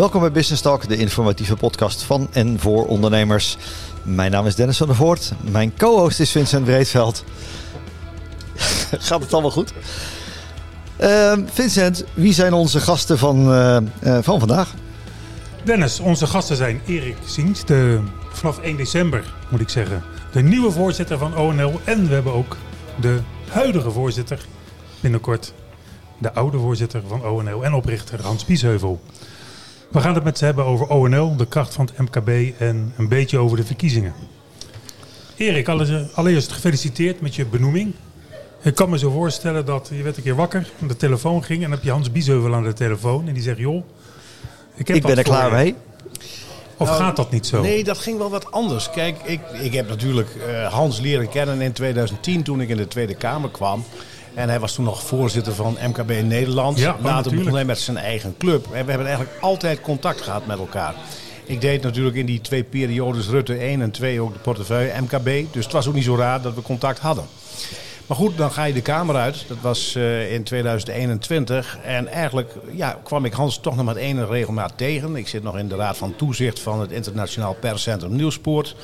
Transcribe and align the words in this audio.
Welkom 0.00 0.20
bij 0.20 0.32
Business 0.32 0.62
Talk, 0.62 0.88
de 0.88 0.96
informatieve 0.96 1.56
podcast 1.56 2.02
van 2.02 2.28
en 2.32 2.60
voor 2.60 2.86
ondernemers. 2.86 3.56
Mijn 4.02 4.30
naam 4.30 4.46
is 4.46 4.54
Dennis 4.54 4.76
van 4.76 4.86
der 4.86 4.96
Voort. 4.96 5.32
Mijn 5.50 5.76
co-host 5.76 6.20
is 6.20 6.30
Vincent 6.30 6.64
Breedveld. 6.64 7.24
Gaat 9.08 9.20
het 9.20 9.32
allemaal 9.32 9.50
goed? 9.50 9.72
Uh, 11.00 11.32
Vincent, 11.44 12.04
wie 12.14 12.32
zijn 12.32 12.52
onze 12.52 12.80
gasten 12.80 13.18
van, 13.18 13.52
uh, 13.52 13.76
uh, 14.04 14.18
van 14.22 14.38
vandaag? 14.38 14.74
Dennis, 15.64 16.00
onze 16.00 16.26
gasten 16.26 16.56
zijn 16.56 16.80
Erik 16.86 17.16
Siens, 17.24 17.64
de, 17.64 18.00
vanaf 18.30 18.58
1 18.58 18.76
december 18.76 19.34
moet 19.48 19.60
ik 19.60 19.68
zeggen, 19.68 20.02
de 20.32 20.42
nieuwe 20.42 20.70
voorzitter 20.70 21.18
van 21.18 21.36
ONL. 21.36 21.80
En 21.84 22.08
we 22.08 22.14
hebben 22.14 22.32
ook 22.32 22.56
de 23.00 23.20
huidige 23.48 23.90
voorzitter 23.90 24.46
binnenkort, 25.00 25.52
de 26.18 26.32
oude 26.32 26.58
voorzitter 26.58 27.02
van 27.08 27.24
ONL 27.24 27.64
en 27.64 27.74
oprichter 27.74 28.22
Hans 28.22 28.44
Biesheuvel. 28.44 29.00
We 29.90 30.00
gaan 30.00 30.14
het 30.14 30.24
met 30.24 30.38
ze 30.38 30.44
hebben 30.44 30.64
over 30.64 30.86
ONL, 30.86 31.36
de 31.36 31.46
kracht 31.46 31.74
van 31.74 31.88
het 31.94 31.98
MKB 31.98 32.60
en 32.60 32.92
een 32.96 33.08
beetje 33.08 33.38
over 33.38 33.56
de 33.56 33.64
verkiezingen. 33.64 34.14
Erik, 35.36 35.68
allereerst 36.14 36.52
gefeliciteerd 36.52 37.20
met 37.20 37.34
je 37.34 37.46
benoeming. 37.46 37.94
Ik 38.62 38.74
kan 38.74 38.90
me 38.90 38.98
zo 38.98 39.10
voorstellen 39.10 39.64
dat 39.64 39.90
je 39.92 40.02
werd 40.02 40.16
een 40.16 40.22
keer 40.22 40.34
wakker, 40.34 40.70
de 40.86 40.96
telefoon 40.96 41.44
ging 41.44 41.58
en 41.58 41.68
dan 41.68 41.78
heb 41.78 41.82
je 41.82 41.90
Hans 41.90 42.12
Biesheuvel 42.12 42.54
aan 42.54 42.62
de 42.62 42.72
telefoon 42.72 43.28
en 43.28 43.34
die 43.34 43.42
zegt, 43.42 43.58
joh, 43.58 43.84
ik, 44.74 44.86
heb 44.86 44.96
ik 44.96 45.02
ben 45.02 45.16
er 45.16 45.22
klaar 45.22 45.52
mee. 45.52 45.74
Of 46.76 46.86
nou, 46.86 47.00
gaat 47.00 47.16
dat 47.16 47.30
niet 47.30 47.46
zo? 47.46 47.60
Nee, 47.60 47.84
dat 47.84 47.98
ging 47.98 48.18
wel 48.18 48.30
wat 48.30 48.52
anders. 48.52 48.90
Kijk, 48.90 49.16
ik, 49.22 49.40
ik 49.62 49.72
heb 49.72 49.88
natuurlijk 49.88 50.28
uh, 50.48 50.72
Hans 50.72 51.00
leren 51.00 51.28
kennen 51.28 51.60
in 51.60 51.72
2010 51.72 52.42
toen 52.42 52.60
ik 52.60 52.68
in 52.68 52.76
de 52.76 52.88
Tweede 52.88 53.14
Kamer 53.14 53.50
kwam. 53.50 53.84
En 54.34 54.48
hij 54.48 54.60
was 54.60 54.74
toen 54.74 54.84
nog 54.84 55.02
voorzitter 55.02 55.54
van 55.54 55.76
MKB 55.86 56.22
Nederland. 56.22 56.78
Ja, 56.78 56.92
oh, 56.92 57.04
Later 57.04 57.34
begon 57.34 57.54
hij 57.54 57.64
met 57.64 57.78
zijn 57.78 57.96
eigen 57.96 58.34
club. 58.38 58.64
En 58.64 58.84
we 58.84 58.90
hebben 58.90 59.06
eigenlijk 59.06 59.36
altijd 59.40 59.80
contact 59.80 60.20
gehad 60.20 60.46
met 60.46 60.58
elkaar. 60.58 60.94
Ik 61.44 61.60
deed 61.60 61.82
natuurlijk 61.82 62.16
in 62.16 62.26
die 62.26 62.40
twee 62.40 62.62
periodes 62.62 63.28
Rutte 63.28 63.56
1 63.56 63.82
en 63.82 63.90
2 63.90 64.20
ook 64.20 64.32
de 64.32 64.38
portefeuille 64.38 65.00
MKB. 65.00 65.52
Dus 65.52 65.64
het 65.64 65.72
was 65.72 65.88
ook 65.88 65.94
niet 65.94 66.04
zo 66.04 66.16
raar 66.16 66.42
dat 66.42 66.54
we 66.54 66.62
contact 66.62 66.98
hadden. 66.98 67.24
Maar 68.10 68.18
goed, 68.18 68.36
dan 68.36 68.50
ga 68.50 68.64
je 68.64 68.72
de 68.72 68.82
Kamer 68.82 69.16
uit. 69.16 69.44
Dat 69.48 69.56
was 69.60 69.94
uh, 69.96 70.32
in 70.32 70.42
2021. 70.42 71.78
En 71.84 72.06
eigenlijk 72.06 72.52
ja, 72.72 72.98
kwam 73.02 73.24
ik 73.24 73.32
Hans 73.32 73.58
toch 73.58 73.76
nog 73.76 73.84
met 73.84 73.96
één 73.96 74.26
regelmaat 74.26 74.72
tegen. 74.76 75.16
Ik 75.16 75.28
zit 75.28 75.42
nog 75.42 75.58
in 75.58 75.68
de 75.68 75.76
Raad 75.76 75.96
van 75.96 76.16
Toezicht 76.16 76.60
van 76.60 76.80
het 76.80 76.90
Internationaal 76.90 77.56
Perscentrum 77.60 78.16
Nieuwspoort. 78.16 78.76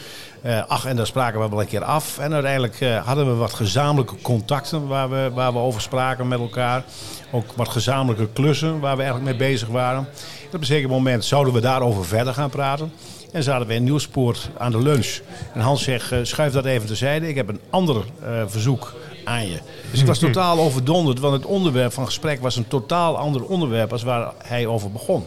Uh, 0.44 0.62
ach, 0.66 0.86
en 0.86 0.96
daar 0.96 1.06
spraken 1.06 1.40
we 1.40 1.48
wel 1.48 1.60
een 1.60 1.66
keer 1.66 1.84
af. 1.84 2.18
En 2.18 2.32
uiteindelijk 2.32 2.80
uh, 2.80 3.06
hadden 3.06 3.26
we 3.26 3.34
wat 3.34 3.54
gezamenlijke 3.54 4.14
contacten 4.22 4.86
waar 4.86 5.10
we, 5.10 5.30
waar 5.34 5.52
we 5.52 5.58
over 5.58 5.80
spraken 5.80 6.28
met 6.28 6.38
elkaar. 6.38 6.84
Ook 7.30 7.52
wat 7.54 7.68
gezamenlijke 7.68 8.28
klussen 8.32 8.80
waar 8.80 8.96
we 8.96 9.02
eigenlijk 9.02 9.38
mee 9.38 9.48
bezig 9.48 9.68
waren. 9.68 10.08
op 10.46 10.60
een 10.60 10.66
zeker 10.66 10.88
moment 10.88 11.24
zouden 11.24 11.52
we 11.52 11.60
daarover 11.60 12.04
verder 12.04 12.34
gaan 12.34 12.50
praten. 12.50 12.92
En 13.32 13.42
zaten 13.42 13.66
we 13.66 13.74
in 13.74 13.84
Nieuwspoort 13.84 14.50
aan 14.58 14.70
de 14.70 14.82
lunch. 14.82 15.18
En 15.54 15.60
Hans 15.60 15.82
zegt, 15.82 16.12
schuif 16.22 16.52
dat 16.52 16.64
even 16.64 16.86
terzijde. 16.86 17.28
Ik 17.28 17.34
heb 17.34 17.48
een 17.48 17.60
ander 17.70 18.04
verzoek 18.46 18.94
aan 19.26 19.48
je. 19.48 19.58
Dus 19.90 20.00
ik 20.00 20.06
was 20.06 20.18
totaal 20.18 20.58
overdonderd, 20.58 21.18
want 21.18 21.34
het 21.34 21.44
onderwerp 21.44 21.92
van 21.92 22.04
gesprek 22.04 22.40
was 22.40 22.56
een 22.56 22.68
totaal 22.68 23.18
ander 23.18 23.44
onderwerp 23.44 23.92
als 23.92 24.02
waar 24.02 24.32
hij 24.44 24.66
over 24.66 24.92
begon. 24.92 25.24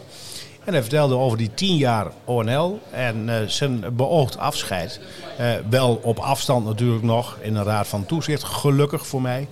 En 0.64 0.72
hij 0.72 0.82
vertelde 0.82 1.14
over 1.14 1.38
die 1.38 1.50
tien 1.54 1.76
jaar 1.76 2.06
ONL 2.24 2.80
en 2.90 3.28
uh, 3.28 3.34
zijn 3.46 3.84
beoogd 3.92 4.38
afscheid. 4.38 5.00
Uh, 5.40 5.46
wel 5.70 6.00
op 6.02 6.18
afstand 6.18 6.64
natuurlijk 6.64 7.02
nog, 7.02 7.36
in 7.40 7.56
een 7.56 7.64
raad 7.64 7.86
van 7.86 8.06
toezicht, 8.06 8.44
gelukkig 8.44 9.06
voor 9.06 9.22
mij. 9.22 9.48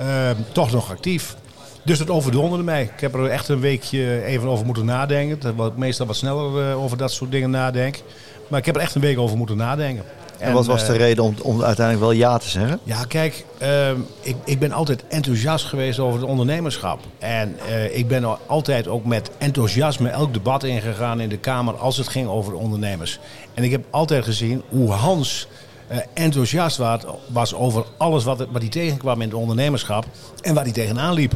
Uh, 0.00 0.30
toch 0.52 0.70
nog 0.70 0.90
actief. 0.90 1.36
Dus 1.82 1.98
dat 1.98 2.10
overdonderde 2.10 2.64
mij. 2.64 2.82
Ik 2.82 3.00
heb 3.00 3.14
er 3.14 3.26
echt 3.26 3.48
een 3.48 3.60
weekje 3.60 4.24
even 4.24 4.48
over 4.48 4.66
moeten 4.66 4.84
nadenken. 4.84 5.38
Terwijl 5.38 5.68
ik 5.68 5.76
meestal 5.76 6.06
wat 6.06 6.16
sneller 6.16 6.74
over 6.74 6.96
dat 6.96 7.12
soort 7.12 7.30
dingen 7.30 7.50
nadenk. 7.50 8.02
Maar 8.48 8.58
ik 8.58 8.66
heb 8.66 8.76
er 8.76 8.82
echt 8.82 8.94
een 8.94 9.00
week 9.00 9.18
over 9.18 9.36
moeten 9.36 9.56
nadenken. 9.56 10.04
En, 10.38 10.52
wat 10.52 10.66
was 10.66 10.86
de 10.86 10.92
eh, 10.92 10.98
reden 10.98 11.24
om, 11.24 11.34
om 11.42 11.62
uiteindelijk 11.62 12.06
wel 12.06 12.14
ja 12.14 12.38
te 12.38 12.48
zeggen? 12.48 12.80
Ja, 12.82 13.04
kijk, 13.04 13.44
uh, 13.62 13.90
ik, 14.20 14.36
ik 14.44 14.58
ben 14.58 14.72
altijd 14.72 15.04
enthousiast 15.08 15.64
geweest 15.64 15.98
over 15.98 16.20
het 16.20 16.28
ondernemerschap. 16.28 17.00
En 17.18 17.56
uh, 17.68 17.96
ik 17.96 18.08
ben 18.08 18.38
altijd 18.46 18.88
ook 18.88 19.04
met 19.04 19.30
enthousiasme 19.38 20.08
elk 20.08 20.32
debat 20.32 20.64
ingegaan 20.64 21.20
in 21.20 21.28
de 21.28 21.38
Kamer 21.38 21.76
als 21.76 21.96
het 21.96 22.08
ging 22.08 22.28
over 22.28 22.54
ondernemers. 22.54 23.18
En 23.54 23.64
ik 23.64 23.70
heb 23.70 23.84
altijd 23.90 24.24
gezien 24.24 24.62
hoe 24.68 24.90
Hans 24.90 25.48
uh, 25.90 25.98
enthousiast 26.14 26.76
was, 26.76 27.00
was 27.26 27.54
over 27.54 27.84
alles 27.96 28.24
wat, 28.24 28.38
wat 28.50 28.60
hij 28.60 28.70
tegenkwam 28.70 29.20
in 29.20 29.28
het 29.28 29.36
ondernemerschap 29.36 30.04
en 30.40 30.54
waar 30.54 30.64
hij 30.64 30.72
tegenaan 30.72 31.14
liep. 31.14 31.34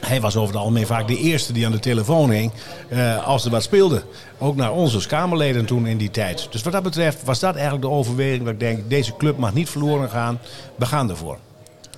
Hij 0.00 0.20
was 0.20 0.36
over 0.36 0.54
het 0.54 0.62
algemeen 0.62 0.86
vaak 0.86 1.08
de 1.08 1.16
eerste 1.16 1.52
die 1.52 1.66
aan 1.66 1.72
de 1.72 1.78
telefoon 1.78 2.30
hing 2.30 2.52
uh, 2.92 3.26
als 3.26 3.44
er 3.44 3.50
wat 3.50 3.62
speelde. 3.62 4.02
Ook 4.38 4.56
naar 4.56 4.72
ons 4.72 4.94
als 4.94 5.06
Kamerleden 5.06 5.64
toen 5.64 5.86
in 5.86 5.98
die 5.98 6.10
tijd. 6.10 6.48
Dus 6.50 6.62
wat 6.62 6.72
dat 6.72 6.82
betreft 6.82 7.24
was 7.24 7.38
dat 7.38 7.54
eigenlijk 7.54 7.84
de 7.84 7.90
overweging 7.90 8.44
dat 8.44 8.52
ik 8.52 8.60
denk... 8.60 8.90
deze 8.90 9.16
club 9.16 9.38
mag 9.38 9.54
niet 9.54 9.70
verloren 9.70 10.10
gaan, 10.10 10.38
we 10.76 10.86
gaan 10.86 11.10
ervoor. 11.10 11.38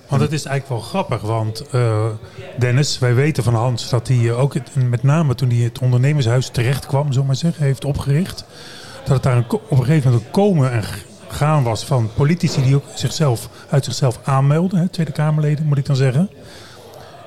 Want 0.07 0.21
het 0.21 0.31
is 0.31 0.45
eigenlijk 0.45 0.81
wel 0.81 0.89
grappig, 0.89 1.21
want 1.21 1.63
uh, 1.71 2.05
Dennis, 2.59 2.99
wij 2.99 3.15
weten 3.15 3.43
van 3.43 3.55
Hans 3.55 3.89
dat 3.89 4.07
hij 4.07 4.17
uh, 4.17 4.39
ook 4.39 4.55
met 4.89 5.03
name 5.03 5.35
toen 5.35 5.49
hij 5.49 5.57
het 5.57 5.79
ondernemershuis 5.79 6.49
terecht 6.49 6.85
kwam, 6.85 7.11
zo 7.11 7.23
maar 7.23 7.35
zeggen, 7.35 7.63
heeft 7.63 7.85
opgericht. 7.85 8.45
Dat 9.03 9.13
het 9.13 9.23
daar 9.23 9.37
een, 9.37 9.45
op 9.49 9.71
een 9.71 9.77
gegeven 9.77 10.11
moment 10.11 10.25
een 10.25 10.31
komen 10.31 10.71
en 10.71 10.83
gaan 11.27 11.63
was 11.63 11.85
van 11.85 12.09
politici 12.15 12.63
die 12.63 12.75
ook 12.75 12.83
zichzelf 12.95 13.49
uit 13.69 13.85
zichzelf 13.85 14.19
aanmelden, 14.23 14.79
hè, 14.79 14.87
Tweede 14.87 15.11
Kamerleden 15.11 15.65
moet 15.65 15.77
ik 15.77 15.85
dan 15.85 15.95
zeggen. 15.95 16.29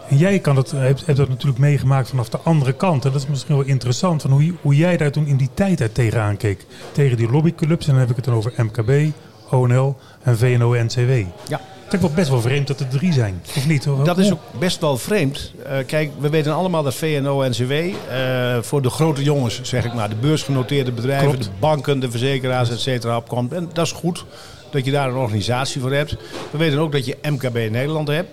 En 0.08 0.16
jij 0.16 0.38
kan 0.38 0.54
dat, 0.54 0.70
hebt, 0.70 1.06
hebt 1.06 1.18
dat 1.18 1.28
natuurlijk 1.28 1.58
meegemaakt 1.58 2.08
vanaf 2.08 2.28
de 2.28 2.38
andere 2.38 2.72
kant. 2.72 3.04
En 3.04 3.12
dat 3.12 3.20
is 3.20 3.26
misschien 3.28 3.56
wel 3.56 3.64
interessant 3.64 4.22
van 4.22 4.30
hoe, 4.30 4.54
hoe 4.60 4.76
jij 4.76 4.96
daar 4.96 5.10
toen 5.10 5.26
in 5.26 5.36
die 5.36 5.50
tijd 5.54 5.80
uit 5.80 5.94
tegenaan 5.94 6.36
keek. 6.36 6.66
Tegen 6.92 7.16
die 7.16 7.30
lobbyclubs. 7.30 7.86
En 7.86 7.92
dan 7.92 8.00
heb 8.00 8.10
ik 8.10 8.16
het 8.16 8.24
dan 8.24 8.34
over 8.34 8.52
MKB, 8.56 9.12
ONL 9.50 9.96
en 10.22 10.38
VNO-NCW. 10.38 11.10
Ja. 11.48 11.60
Het 11.84 11.94
is 11.94 12.00
wel 12.00 12.10
best 12.10 12.28
wel 12.28 12.40
vreemd 12.40 12.66
dat 12.66 12.80
er 12.80 12.88
drie 12.88 13.12
zijn, 13.12 13.42
of 13.56 13.66
niet? 13.66 13.88
Dat 14.04 14.18
is 14.18 14.32
ook 14.32 14.40
best 14.58 14.80
wel 14.80 14.96
vreemd. 14.96 15.52
Uh, 15.66 15.72
kijk, 15.86 16.10
we 16.18 16.28
weten 16.28 16.54
allemaal 16.54 16.82
dat 16.82 16.94
VNO-NCW 16.94 17.70
uh, 17.70 18.56
eh, 18.56 18.62
voor 18.62 18.82
de 18.82 18.90
grote 18.90 19.22
jongens, 19.22 19.60
zeg 19.62 19.84
ik 19.84 19.94
maar, 19.94 20.08
de 20.08 20.14
beursgenoteerde 20.14 20.92
bedrijven, 20.92 21.28
Klopt. 21.28 21.44
de 21.44 21.50
banken, 21.58 22.00
de 22.00 22.10
verzekeraars, 22.10 22.70
et 22.70 22.80
cetera, 22.80 23.16
opkomt. 23.16 23.52
En 23.52 23.68
dat 23.72 23.86
is 23.86 23.92
goed 23.92 24.24
dat 24.70 24.84
je 24.84 24.90
daar 24.90 25.08
een 25.08 25.16
organisatie 25.16 25.80
voor 25.80 25.92
hebt. 25.92 26.16
We 26.50 26.58
weten 26.58 26.78
ook 26.78 26.92
dat 26.92 27.06
je 27.06 27.16
MKB 27.22 27.54
Nederland 27.54 28.08
hebt. 28.08 28.28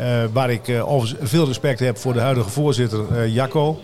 Uh, 0.00 0.06
waar 0.32 0.50
ik 0.50 0.72
overigens 0.84 1.30
veel 1.30 1.46
respect 1.46 1.80
heb 1.80 1.98
voor 1.98 2.12
de 2.12 2.20
huidige 2.20 2.50
voorzitter 2.50 3.04
uh, 3.12 3.34
Jacco 3.34 3.80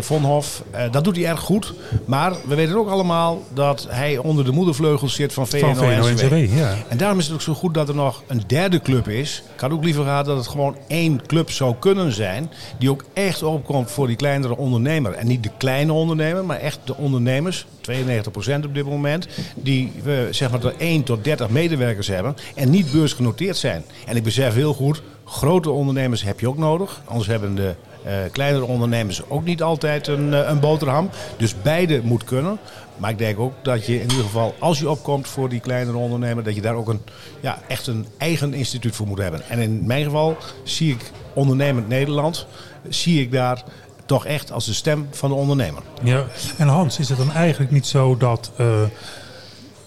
Vonhof. 0.00 0.62
dat 0.90 1.04
doet 1.04 1.16
hij 1.16 1.26
erg 1.26 1.40
goed. 1.40 1.74
Maar 2.04 2.32
we 2.46 2.54
weten 2.54 2.76
ook 2.76 2.88
allemaal 2.88 3.42
dat 3.54 3.86
hij 3.90 4.18
onder 4.18 4.44
de 4.44 4.52
moedervleugels 4.52 5.14
zit 5.14 5.32
van 5.32 5.46
VNO-NCW. 5.46 6.56
Ja. 6.56 6.74
En 6.88 6.96
daarom 6.96 7.18
is 7.18 7.24
het 7.24 7.34
ook 7.34 7.40
zo 7.40 7.54
goed 7.54 7.74
dat 7.74 7.88
er 7.88 7.94
nog 7.94 8.22
een 8.26 8.42
derde 8.46 8.80
club 8.80 9.08
is. 9.08 9.42
Ik 9.54 9.60
had 9.60 9.70
ook 9.70 9.84
liever 9.84 10.04
gehad 10.04 10.24
dat 10.24 10.36
het 10.36 10.46
gewoon 10.46 10.76
één 10.88 11.26
club 11.26 11.50
zou 11.50 11.74
kunnen 11.78 12.12
zijn. 12.12 12.50
Die 12.78 12.90
ook 12.90 13.04
echt 13.12 13.42
opkomt 13.42 13.90
voor 13.90 14.06
die 14.06 14.16
kleinere 14.16 14.56
ondernemer. 14.56 15.12
En 15.12 15.26
niet 15.26 15.42
de 15.42 15.50
kleine 15.58 15.92
ondernemer, 15.92 16.44
maar 16.44 16.58
echt 16.58 16.78
de 16.84 16.96
ondernemers. 16.96 17.66
92% 17.90 18.64
op 18.64 18.74
dit 18.74 18.84
moment. 18.84 19.28
Die 19.54 19.92
we 20.02 20.28
zeg 20.30 20.50
maar 20.50 20.72
1 20.78 21.02
tot 21.02 21.24
30 21.24 21.48
medewerkers 21.48 22.06
hebben. 22.06 22.36
En 22.54 22.70
niet 22.70 22.92
beursgenoteerd 22.92 23.56
zijn. 23.56 23.84
En 24.06 24.16
ik 24.16 24.22
besef 24.22 24.54
heel 24.54 24.74
goed 24.74 25.02
Grote 25.28 25.70
ondernemers 25.70 26.22
heb 26.22 26.40
je 26.40 26.48
ook 26.48 26.58
nodig. 26.58 27.00
Anders 27.04 27.28
hebben 27.28 27.54
de 27.54 27.74
uh, 28.06 28.12
kleinere 28.32 28.64
ondernemers 28.64 29.22
ook 29.28 29.44
niet 29.44 29.62
altijd 29.62 30.06
een, 30.06 30.32
uh, 30.32 30.48
een 30.48 30.60
boterham. 30.60 31.10
Dus 31.36 31.62
beide 31.62 32.00
moet 32.02 32.24
kunnen. 32.24 32.58
Maar 32.96 33.10
ik 33.10 33.18
denk 33.18 33.38
ook 33.38 33.52
dat 33.62 33.86
je 33.86 33.94
in 33.94 34.10
ieder 34.10 34.24
geval, 34.24 34.54
als 34.58 34.78
je 34.78 34.90
opkomt 34.90 35.28
voor 35.28 35.48
die 35.48 35.60
kleinere 35.60 35.96
ondernemer, 35.96 36.44
dat 36.44 36.54
je 36.54 36.60
daar 36.60 36.74
ook 36.74 36.88
een, 36.88 37.00
ja, 37.40 37.58
echt 37.66 37.86
een 37.86 38.06
eigen 38.18 38.54
instituut 38.54 38.96
voor 38.96 39.06
moet 39.06 39.18
hebben. 39.18 39.42
En 39.48 39.58
in 39.58 39.86
mijn 39.86 40.04
geval 40.04 40.36
zie 40.62 40.92
ik 40.92 41.10
ondernemend 41.32 41.88
Nederland, 41.88 42.46
zie 42.88 43.20
ik 43.20 43.32
daar 43.32 43.64
toch 44.08 44.26
echt 44.26 44.52
als 44.52 44.66
de 44.66 44.72
stem 44.72 45.08
van 45.10 45.28
de 45.28 45.34
ondernemer. 45.34 45.82
Ja, 46.02 46.24
en 46.56 46.68
Hans, 46.68 46.98
is 46.98 47.08
het 47.08 47.18
dan 47.18 47.32
eigenlijk 47.32 47.70
niet 47.70 47.86
zo 47.86 48.16
dat. 48.16 48.50
Uh 48.60 48.82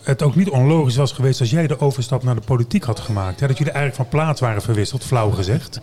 het 0.03 0.21
ook 0.21 0.35
niet 0.35 0.49
onlogisch 0.49 0.95
was 0.95 1.11
geweest 1.11 1.39
als 1.39 1.49
jij 1.49 1.67
de 1.67 1.79
overstap 1.79 2.23
naar 2.23 2.35
de 2.35 2.41
politiek 2.41 2.83
had 2.83 2.99
gemaakt. 2.99 3.39
Hè? 3.39 3.47
Dat 3.47 3.57
jullie 3.57 3.73
eigenlijk 3.73 4.09
van 4.09 4.19
plaats 4.19 4.41
waren 4.41 4.61
verwisseld, 4.61 5.03
flauw 5.03 5.29
gezegd. 5.29 5.79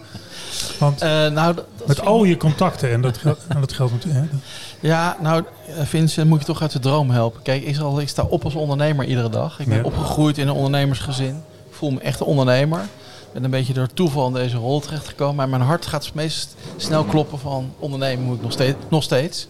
Want 0.79 1.03
uh, 1.03 1.09
nou, 1.09 1.55
dat, 1.55 1.67
met 1.87 2.01
al 2.01 2.25
je 2.25 2.37
contacten, 2.37 2.91
en 2.91 3.01
dat, 3.01 3.19
en 3.49 3.61
dat 3.61 3.73
geldt 3.73 3.93
natuurlijk. 3.93 4.33
Ja, 4.81 5.17
nou, 5.21 5.45
eh, 5.67 5.85
Vincent, 5.85 6.29
moet 6.29 6.41
je 6.41 6.47
toch 6.47 6.63
uit 6.63 6.73
de 6.73 6.79
droom 6.79 7.11
helpen. 7.11 7.43
Kijk, 7.43 7.63
ik, 7.63 8.09
sta 8.09 8.23
op 8.23 8.45
als 8.45 8.55
ondernemer 8.55 9.05
iedere 9.05 9.29
dag. 9.29 9.61
Ik 9.61 9.67
ben 9.67 9.79
ja. 9.79 9.85
opgegroeid 9.85 10.39
in 10.39 10.49
een 10.49 10.55
ondernemersgezin. 10.55 11.43
Ik 11.69 11.75
voel 11.75 11.91
me 11.91 12.01
echt 12.01 12.21
een 12.21 12.27
ondernemer. 12.27 12.81
Ik 13.29 13.35
ben 13.35 13.45
een 13.45 13.51
beetje 13.51 13.73
door 13.73 13.93
toeval 13.93 14.27
in 14.27 14.33
deze 14.33 14.57
rol 14.57 14.81
terechtgekomen. 14.81 15.37
Maar 15.37 15.49
mijn 15.49 15.63
hart 15.63 15.87
gaat 15.87 16.11
meest 16.15 16.57
snel 16.77 17.05
kloppen 17.05 17.39
van 17.39 17.73
ondernemen 17.79 18.25
moet 18.25 18.37
ik 18.37 18.43
nog 18.43 18.53
steeds. 18.53 18.77
Nog 18.89 19.03
steeds. 19.03 19.49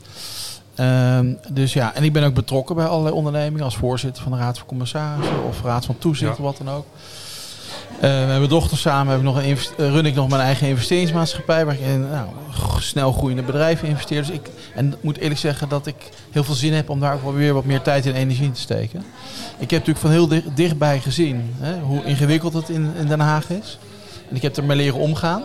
Um, 0.81 1.39
dus 1.53 1.73
ja, 1.73 1.95
en 1.95 2.05
ik 2.05 2.13
ben 2.13 2.25
ook 2.25 2.35
betrokken 2.35 2.75
bij 2.77 2.87
allerlei 2.87 3.15
ondernemingen 3.15 3.65
als 3.65 3.77
voorzitter 3.77 4.23
van 4.23 4.33
de 4.33 4.39
Raad 4.39 4.59
van 4.59 4.67
Commissarissen 4.67 5.45
of 5.45 5.63
Raad 5.63 5.85
van 5.85 5.99
Toezicht, 5.99 6.37
ja. 6.37 6.43
wat 6.43 6.57
dan 6.57 6.71
ook. 6.71 6.87
Uh, 8.05 8.19
met 8.19 8.27
mijn 8.27 8.49
dochter 8.49 8.79
samen 8.79 9.09
heb 9.09 9.19
ik 9.19 9.25
nog 9.25 9.43
een 9.43 9.93
run 9.93 10.07
ik 10.07 10.15
nog 10.15 10.29
mijn 10.29 10.41
eigen 10.41 10.69
investeringsmaatschappij. 10.69 11.65
Waar 11.65 11.75
ik 11.75 11.81
in 11.81 12.09
nou, 12.11 12.29
snel 12.79 13.13
groeiende 13.13 13.43
bedrijven 13.43 13.89
investeer. 13.89 14.21
Dus 14.21 14.31
ik, 14.31 14.51
en 14.75 14.93
ik 14.93 15.03
moet 15.03 15.19
eerlijk 15.19 15.41
zeggen 15.41 15.69
dat 15.69 15.87
ik 15.87 15.97
heel 16.31 16.45
veel 16.45 16.55
zin 16.55 16.73
heb 16.73 16.91
om 16.91 17.01
daar 17.01 17.15
ook 17.15 17.23
wel 17.23 17.35
weer 17.35 17.55
wat 17.55 17.65
meer 17.65 17.83
tijd 17.83 18.07
en 18.07 18.15
energie 18.15 18.45
in 18.45 18.53
te 18.53 18.61
steken. 18.61 19.05
Ik 19.59 19.71
heb 19.71 19.87
natuurlijk 19.87 19.99
van 19.99 20.11
heel 20.11 20.29
dicht, 20.29 20.57
dichtbij 20.57 21.01
gezien 21.01 21.55
hè, 21.59 21.81
hoe 21.81 22.05
ingewikkeld 22.05 22.53
het 22.53 22.69
in, 22.69 22.93
in 22.99 23.07
Den 23.07 23.21
Haag 23.21 23.51
is. 23.51 23.79
En 24.31 24.37
ik 24.37 24.43
heb 24.43 24.57
ermee 24.57 24.77
leren 24.77 24.99
omgaan. 24.99 25.43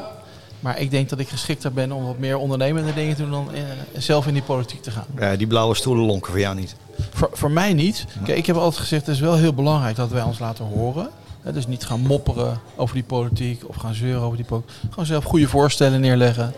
Maar 0.59 0.79
ik 0.79 0.91
denk 0.91 1.09
dat 1.09 1.19
ik 1.19 1.29
geschikter 1.29 1.73
ben 1.73 1.91
om 1.91 2.05
wat 2.05 2.17
meer 2.17 2.37
ondernemende 2.37 2.93
dingen 2.93 3.15
te 3.15 3.21
doen 3.21 3.31
dan 3.31 3.47
zelf 3.97 4.27
in 4.27 4.33
die 4.33 4.43
politiek 4.43 4.81
te 4.81 4.91
gaan. 4.91 5.05
Ja, 5.19 5.35
die 5.35 5.47
blauwe 5.47 5.75
stoelen 5.75 6.05
lonken 6.05 6.31
voor 6.31 6.39
jou 6.39 6.55
niet. 6.55 6.75
Voor, 7.13 7.29
voor 7.33 7.51
mij 7.51 7.73
niet. 7.73 8.05
Kijk, 8.23 8.37
ik 8.37 8.45
heb 8.45 8.55
altijd 8.55 8.81
gezegd, 8.81 9.05
het 9.05 9.15
is 9.15 9.21
wel 9.21 9.35
heel 9.35 9.53
belangrijk 9.53 9.95
dat 9.95 10.09
wij 10.09 10.21
ons 10.21 10.39
laten 10.39 10.65
horen. 10.65 11.09
Dus 11.51 11.67
niet 11.67 11.85
gaan 11.85 11.99
mopperen 11.99 12.59
over 12.75 12.95
die 12.95 13.03
politiek 13.03 13.63
of 13.67 13.75
gaan 13.75 13.93
zeuren 13.93 14.21
over 14.21 14.37
die 14.37 14.45
politiek. 14.45 14.75
Gewoon 14.89 15.05
zelf 15.05 15.23
goede 15.23 15.47
voorstellen 15.47 16.01
neerleggen. 16.01 16.53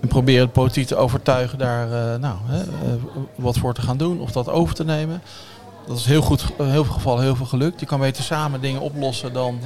En 0.00 0.08
proberen 0.08 0.46
de 0.46 0.52
politiek 0.52 0.86
te 0.86 0.96
overtuigen 0.96 1.58
daar 1.58 1.86
uh, 1.86 2.20
nou, 2.20 2.36
uh, 2.50 2.92
wat 3.34 3.58
voor 3.58 3.74
te 3.74 3.82
gaan 3.82 3.96
doen 3.96 4.20
of 4.20 4.32
dat 4.32 4.48
over 4.48 4.74
te 4.74 4.84
nemen. 4.84 5.22
Dat 5.86 5.98
is 5.98 6.04
heel 6.04 6.22
goed, 6.22 6.44
in 6.58 6.64
heel 6.64 6.84
veel 6.84 6.94
gevallen 6.94 7.22
heel 7.22 7.36
veel 7.36 7.46
gelukt. 7.46 7.80
Je 7.80 7.86
kan 7.86 8.00
beter 8.00 8.24
samen 8.24 8.60
dingen 8.60 8.80
oplossen 8.80 9.32
dan 9.32 9.60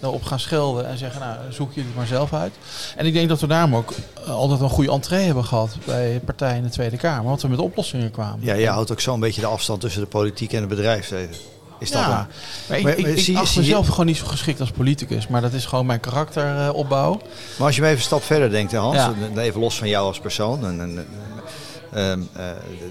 op 0.00 0.22
gaan 0.22 0.40
schelden 0.40 0.86
en 0.86 0.98
zeggen, 0.98 1.20
nou, 1.20 1.36
zoek 1.50 1.68
jullie 1.68 1.88
het 1.88 1.96
maar 1.96 2.06
zelf 2.06 2.32
uit. 2.32 2.52
En 2.96 3.06
ik 3.06 3.12
denk 3.12 3.28
dat 3.28 3.40
we 3.40 3.46
daarom 3.46 3.76
ook 3.76 3.92
eh, 4.24 4.30
altijd 4.30 4.60
een 4.60 4.68
goede 4.68 4.90
entree 4.90 5.24
hebben 5.24 5.44
gehad 5.44 5.76
bij 5.84 6.20
partijen 6.24 6.56
in 6.56 6.62
de 6.62 6.68
Tweede 6.68 6.96
Kamer. 6.96 7.24
Want 7.24 7.42
we 7.42 7.48
met 7.48 7.58
oplossingen 7.58 8.10
kwamen. 8.10 8.38
Ja, 8.40 8.54
je 8.54 8.68
houdt 8.68 8.92
ook 8.92 9.00
zo'n 9.00 9.20
beetje 9.20 9.40
de 9.40 9.46
afstand 9.46 9.80
tussen 9.80 10.00
de 10.00 10.06
politiek 10.06 10.52
en 10.52 10.60
het 10.60 10.68
bedrijfsleven. 10.68 11.36
Is 11.78 11.90
dat 11.90 12.00
ja, 12.00 12.28
maar 12.68 12.78
ik, 12.78 12.84
maar, 12.84 12.98
ik, 12.98 13.06
ik 13.06 13.36
acht 13.36 13.56
mezelf 13.56 13.88
gewoon 13.88 14.06
niet 14.06 14.16
zo 14.16 14.26
geschikt 14.26 14.60
als 14.60 14.70
politicus. 14.70 15.26
Maar 15.26 15.40
dat 15.40 15.52
is 15.52 15.64
gewoon 15.64 15.86
mijn 15.86 16.00
karakteropbouw. 16.00 17.20
maar 17.58 17.66
als 17.66 17.76
je 17.76 17.80
me 17.80 17.86
even 17.86 17.98
een 17.98 18.06
stap 18.06 18.22
verder 18.22 18.50
denkt, 18.50 18.72
Hans. 18.72 18.98
Even 19.36 19.60
los 19.60 19.78
van 19.78 19.88
jou 19.88 20.06
als 20.06 20.20
persoon. 20.20 20.66
En, 20.66 20.80
en, 20.80 21.06
Um, 21.94 22.28
uh, 22.36 22.44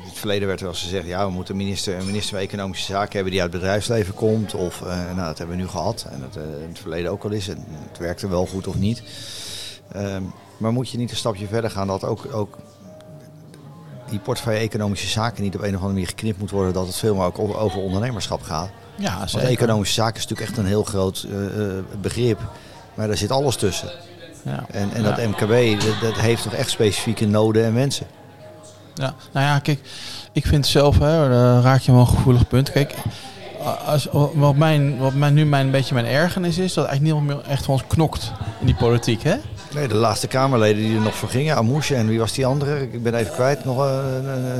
het 0.06 0.20
verleden 0.20 0.48
werd 0.48 0.62
wel 0.62 0.70
eens 0.70 0.82
gezegd, 0.82 1.08
ja, 1.08 1.26
we 1.26 1.32
moeten 1.32 1.54
een 1.54 1.62
minister, 1.62 1.98
een 1.98 2.06
minister 2.06 2.38
van 2.38 2.46
Economische 2.46 2.86
Zaken 2.86 3.14
hebben 3.14 3.32
die 3.32 3.42
uit 3.42 3.52
het 3.52 3.62
bedrijfsleven 3.62 4.14
komt. 4.14 4.54
Of, 4.54 4.82
uh, 4.82 4.88
nou, 4.88 5.28
dat 5.28 5.38
hebben 5.38 5.56
we 5.56 5.62
nu 5.62 5.68
gehad. 5.68 6.06
En 6.12 6.20
dat 6.20 6.44
uh, 6.44 6.62
in 6.62 6.70
het 6.70 6.80
verleden 6.80 7.12
ook 7.12 7.24
al 7.24 7.32
is. 7.32 7.48
En 7.48 7.66
het 7.90 7.98
werkte 7.98 8.28
wel 8.28 8.46
goed 8.46 8.68
of 8.68 8.76
niet. 8.76 9.04
Um, 9.96 10.34
maar 10.58 10.74
moet 10.74 10.90
je 10.90 10.98
niet 10.98 11.12
een 11.12 11.18
stapje 11.18 11.48
verder 11.48 11.72
gaan 11.72 11.88
dat 11.88 12.04
ook, 12.04 12.28
ook 12.34 12.58
die 14.10 14.20
portefeuille 14.20 14.60
Economische 14.60 15.08
Zaken 15.08 15.44
niet 15.44 15.56
op 15.56 15.62
een 15.62 15.68
of 15.68 15.74
andere 15.74 15.92
manier 15.92 16.08
geknipt 16.08 16.40
moet 16.40 16.52
worden. 16.52 16.74
Dat 16.74 16.88
het 16.88 16.96
veel 16.96 17.16
meer 17.16 17.24
ook 17.24 17.40
over 17.40 17.80
ondernemerschap 17.80 18.42
gaat. 18.42 18.70
Ja, 18.96 19.18
Want 19.18 19.38
economische 19.38 19.94
zaken 19.94 20.16
is 20.16 20.22
natuurlijk 20.22 20.50
echt 20.50 20.58
een 20.60 20.66
heel 20.66 20.84
groot 20.84 21.28
begrip. 22.02 22.40
Maar 22.94 23.08
daar 23.08 23.18
zit 23.18 23.32
alles 23.32 23.56
tussen. 23.56 23.90
Ja. 24.42 24.66
En, 24.72 24.90
en 24.94 25.04
dat 25.04 25.18
MKB, 25.18 25.82
dat, 25.82 26.02
dat 26.02 26.20
heeft 26.20 26.44
toch 26.44 26.54
echt 26.54 26.70
specifieke 26.70 27.28
noden 27.28 27.66
en 27.66 27.74
wensen. 27.74 28.08
Ja, 28.94 29.14
nou 29.32 29.46
ja, 29.46 29.60
kijk, 29.60 29.80
ik 30.32 30.46
vind 30.46 30.68
zelf, 30.68 31.00
hè, 31.00 31.62
raak 31.62 31.82
je 31.82 31.92
wel 31.92 32.02
een 32.02 32.08
gevoelig 32.08 32.48
punt. 32.48 32.72
Kijk, 32.72 32.96
als, 33.86 34.08
wat, 34.34 34.56
mijn, 34.56 34.98
wat 34.98 35.14
mijn, 35.14 35.34
nu 35.34 35.46
mijn, 35.46 35.66
een 35.66 35.72
beetje 35.72 35.94
mijn 35.94 36.06
ergernis 36.06 36.58
is, 36.58 36.74
dat 36.74 36.86
eigenlijk 36.86 37.16
niemand 37.16 37.44
meer 37.46 37.52
echt 37.52 37.66
van 37.66 37.74
ons 37.74 37.88
knokt 37.88 38.32
in 38.60 38.66
die 38.66 38.76
politiek, 38.76 39.24
hè? 39.24 39.36
Nee, 39.76 39.88
de 39.88 39.96
laatste 39.96 40.28
Kamerleden 40.28 40.84
die 40.84 40.96
er 40.96 41.02
nog 41.02 41.16
voor 41.16 41.30
gingen, 41.30 41.56
Amouche 41.56 41.96
en 41.96 42.08
wie 42.08 42.20
was 42.20 42.32
die 42.32 42.46
andere? 42.46 42.82
Ik 42.82 43.04
ben 43.04 43.14
even 43.14 43.34
kwijt, 43.34 43.66
nog 43.66 43.78
uh, 43.78 44.00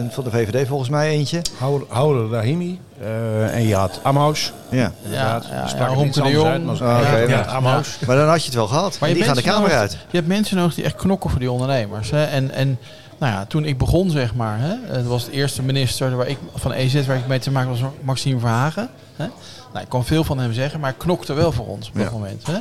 van 0.10 0.24
de 0.24 0.30
VVD 0.30 0.68
volgens 0.68 0.90
mij 0.90 1.10
eentje. 1.10 1.42
Houder 1.88 2.30
Rahimi 2.30 2.80
uh, 3.02 3.56
en 3.56 3.68
je 3.68 3.76
had 3.76 4.00
Amous. 4.04 4.54
Ja, 4.70 4.92
ja, 5.10 5.42
ja, 5.50 5.70
ja 5.78 5.88
Romke 5.88 6.22
de 6.22 6.30
Jong. 6.30 6.66
Maar, 6.66 6.76
oh, 6.76 7.00
okay, 7.00 7.28
ja, 7.28 7.46
Amous. 7.46 8.00
Maar 8.08 8.16
dan 8.16 8.28
had 8.28 8.40
je 8.40 8.46
het 8.46 8.56
wel 8.56 8.68
gehad. 8.68 8.98
Maar 9.00 9.14
die 9.14 9.24
gaan 9.24 9.36
de 9.36 9.42
Kamer 9.42 9.72
uit. 9.72 9.92
Je 9.92 10.18
hebt 10.18 10.28
mensen 10.28 10.58
nodig 10.58 10.76
die 10.76 10.84
echt 10.84 10.96
knokken 10.96 11.30
voor 11.30 11.40
die 11.40 11.52
ondernemers. 11.52 12.12
Hè? 12.12 12.24
En, 12.24 12.52
en 12.52 12.80
nou 13.18 13.34
ja, 13.34 13.46
toen 13.46 13.66
ik 13.66 13.78
begon, 13.78 14.10
zeg 14.10 14.36
maar, 14.36 14.60
hè, 14.60 14.76
het 14.98 15.06
was 15.06 15.26
de 15.26 15.32
eerste 15.32 15.62
minister 15.62 16.16
waar 16.16 16.28
ik, 16.28 16.38
van 16.56 16.72
EZ 16.72 17.06
waar 17.06 17.18
ik 17.18 17.28
mee 17.28 17.40
te 17.40 17.52
maken 17.52 17.70
was, 17.70 17.80
Maxime 18.02 18.40
Verhagen. 18.40 18.90
Hè. 19.16 19.26
Nou, 19.74 19.88
ik 19.88 19.92
kon 19.92 20.06
veel 20.06 20.24
van 20.24 20.38
hem 20.38 20.54
zeggen, 20.54 20.80
maar 20.80 20.90
hij 20.90 21.00
knokte 21.00 21.34
wel 21.34 21.52
voor 21.52 21.68
ons 21.68 21.88
op 21.88 21.96
dat 21.96 22.12
moment. 22.12 22.48
Hè. 22.48 22.58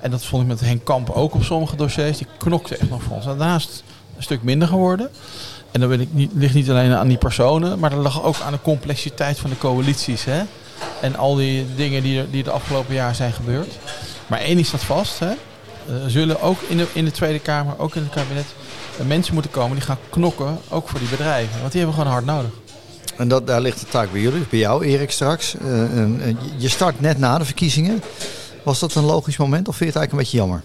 En 0.00 0.10
dat 0.10 0.24
vond 0.24 0.42
ik 0.42 0.48
met 0.48 0.60
Henk 0.60 0.84
Kamp 0.84 1.10
ook 1.10 1.34
op 1.34 1.42
sommige 1.42 1.76
dossiers. 1.76 2.18
Die 2.18 2.26
knokte 2.38 2.76
echt 2.76 2.90
nog 2.90 3.02
voor 3.02 3.16
ons. 3.16 3.24
Daarnaast 3.24 3.82
een 4.16 4.22
stuk 4.22 4.42
minder 4.42 4.68
geworden. 4.68 5.10
En 5.70 5.80
dat 5.80 5.98
niet, 6.10 6.30
ligt 6.34 6.54
niet 6.54 6.70
alleen 6.70 6.94
aan 6.94 7.08
die 7.08 7.18
personen, 7.18 7.78
maar 7.78 7.90
dat 7.90 7.98
lag 7.98 8.22
ook 8.22 8.40
aan 8.40 8.52
de 8.52 8.60
complexiteit 8.62 9.38
van 9.38 9.50
de 9.50 9.58
coalities. 9.58 10.24
Hè. 10.24 10.42
En 11.00 11.16
al 11.16 11.34
die 11.34 11.66
dingen 11.76 12.02
die 12.02 12.30
die 12.30 12.42
de 12.42 12.50
afgelopen 12.50 12.94
jaar 12.94 13.14
zijn 13.14 13.32
gebeurd. 13.32 13.78
Maar 14.26 14.38
één 14.38 14.58
is 14.58 14.70
dat 14.70 14.84
vast. 14.84 15.18
Hè. 15.18 15.30
Er 16.04 16.10
zullen 16.10 16.40
ook 16.40 16.60
in 16.68 16.76
de, 16.76 16.86
in 16.92 17.04
de 17.04 17.10
Tweede 17.10 17.38
Kamer, 17.38 17.78
ook 17.78 17.94
in 17.94 18.02
het 18.02 18.12
kabinet, 18.12 18.46
mensen 19.06 19.34
moeten 19.34 19.52
komen 19.52 19.76
die 19.76 19.84
gaan 19.84 19.98
knokken, 20.10 20.58
ook 20.68 20.88
voor 20.88 20.98
die 20.98 21.08
bedrijven. 21.08 21.60
Want 21.60 21.72
die 21.72 21.80
hebben 21.80 21.98
gewoon 21.98 22.12
hard 22.12 22.26
nodig. 22.26 22.50
En 23.16 23.28
dat, 23.28 23.46
daar 23.46 23.60
ligt 23.60 23.80
de 23.80 23.86
taak 23.86 24.12
bij 24.12 24.20
jullie, 24.20 24.46
bij 24.50 24.58
jou 24.58 24.84
Erik 24.84 25.10
straks. 25.10 25.54
Uh, 25.54 26.34
je 26.56 26.68
start 26.68 27.00
net 27.00 27.18
na 27.18 27.38
de 27.38 27.44
verkiezingen. 27.44 28.02
Was 28.66 28.78
dat 28.78 28.94
een 28.94 29.04
logisch 29.04 29.36
moment 29.36 29.68
of 29.68 29.76
vind 29.76 29.92
je 29.92 29.98
het 29.98 30.08
eigenlijk 30.08 30.12
een 30.12 30.18
beetje 30.18 30.36
jammer? 30.36 30.62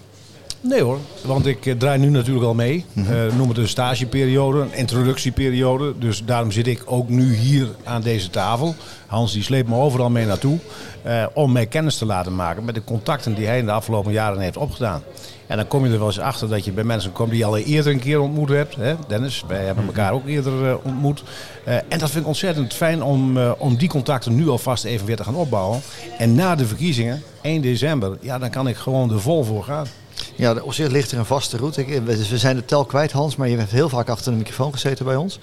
Nee 0.60 0.82
hoor, 0.82 0.98
want 1.24 1.46
ik 1.46 1.66
eh, 1.66 1.74
draai 1.74 1.98
nu 1.98 2.10
natuurlijk 2.10 2.46
al 2.46 2.54
mee. 2.54 2.84
Mm 2.92 3.06
noem 3.36 3.48
het 3.48 3.58
een 3.58 3.68
stageperiode, 3.68 4.60
een 4.60 4.74
introductieperiode. 4.74 5.98
Dus 5.98 6.24
daarom 6.24 6.50
zit 6.50 6.66
ik 6.66 6.82
ook 6.84 7.08
nu 7.08 7.34
hier 7.34 7.68
aan 7.84 8.02
deze 8.02 8.30
tafel. 8.30 8.74
Hans 9.06 9.32
die 9.32 9.42
sleept 9.42 9.68
me 9.68 9.76
overal 9.76 10.10
mee 10.10 10.26
naartoe. 10.26 10.58
Uh, 11.06 11.26
om 11.34 11.52
mij 11.52 11.66
kennis 11.66 11.96
te 11.96 12.06
laten 12.06 12.34
maken 12.34 12.64
met 12.64 12.74
de 12.74 12.84
contacten 12.84 13.34
die 13.34 13.46
hij 13.46 13.58
in 13.58 13.64
de 13.64 13.72
afgelopen 13.72 14.12
jaren 14.12 14.40
heeft 14.40 14.56
opgedaan. 14.56 15.02
En 15.52 15.58
dan 15.58 15.66
kom 15.66 15.86
je 15.86 15.92
er 15.92 15.98
wel 15.98 16.06
eens 16.06 16.18
achter 16.18 16.48
dat 16.48 16.64
je 16.64 16.72
bij 16.72 16.84
mensen 16.84 17.12
komt 17.12 17.30
die 17.30 17.38
je 17.38 17.44
al 17.44 17.56
eerder 17.56 17.92
een 17.92 17.98
keer 17.98 18.20
ontmoet 18.20 18.48
hebt. 18.48 18.76
Hè? 18.76 18.94
Dennis, 19.08 19.44
wij 19.46 19.64
hebben 19.64 19.86
elkaar 19.86 20.12
ook 20.12 20.26
eerder 20.26 20.64
uh, 20.64 20.74
ontmoet. 20.82 21.22
Uh, 21.68 21.74
en 21.74 21.98
dat 21.98 22.10
vind 22.10 22.22
ik 22.22 22.26
ontzettend 22.26 22.74
fijn 22.74 23.02
om, 23.02 23.36
uh, 23.36 23.52
om 23.58 23.76
die 23.76 23.88
contacten 23.88 24.34
nu 24.34 24.48
alvast 24.48 24.84
even 24.84 25.06
weer 25.06 25.16
te 25.16 25.24
gaan 25.24 25.34
opbouwen. 25.34 25.80
En 26.18 26.34
na 26.34 26.54
de 26.54 26.66
verkiezingen, 26.66 27.22
1 27.42 27.62
december, 27.62 28.16
ja, 28.20 28.38
dan 28.38 28.50
kan 28.50 28.68
ik 28.68 28.76
gewoon 28.76 29.12
er 29.12 29.20
vol 29.20 29.44
voor 29.44 29.64
gaan. 29.64 29.86
Ja, 30.36 30.54
op 30.62 30.74
zich 30.74 30.90
ligt 30.90 31.12
er 31.12 31.18
een 31.18 31.24
vaste 31.24 31.56
route. 31.56 32.02
we 32.04 32.38
zijn 32.38 32.56
de 32.56 32.64
tel 32.64 32.84
kwijt, 32.84 33.12
Hans, 33.12 33.36
maar 33.36 33.48
je 33.48 33.56
hebt 33.56 33.70
heel 33.70 33.88
vaak 33.88 34.08
achter 34.08 34.32
de 34.32 34.38
microfoon 34.38 34.72
gezeten 34.72 35.04
bij 35.04 35.16
ons. 35.16 35.38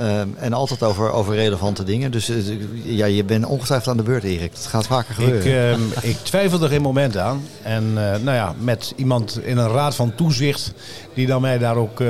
Um, 0.00 0.34
en 0.36 0.52
altijd 0.52 0.82
over, 0.82 1.10
over 1.10 1.34
relevante 1.34 1.84
dingen. 1.84 2.10
Dus 2.10 2.30
uh, 2.30 2.58
ja, 2.84 3.06
je 3.06 3.24
bent 3.24 3.46
ongetwijfeld 3.46 3.88
aan 3.88 3.96
de 3.96 4.02
beurt, 4.02 4.24
Erik. 4.24 4.54
Dat 4.54 4.66
gaat 4.66 4.86
vaker 4.86 5.14
gebeuren. 5.14 5.80
Ik, 5.80 6.04
uh, 6.04 6.10
ik 6.10 6.16
twijfel 6.16 6.62
er 6.62 6.68
geen 6.68 6.82
moment 6.82 7.16
aan. 7.16 7.42
En 7.62 7.84
uh, 7.84 7.94
nou 7.94 8.30
ja, 8.30 8.54
met 8.58 8.92
iemand 8.96 9.40
in 9.44 9.58
een 9.58 9.68
raad 9.68 9.94
van 9.94 10.14
toezicht 10.14 10.72
die 11.18 11.26
dan 11.26 11.40
mij 11.40 11.58
daar 11.58 11.76
ook 11.76 12.02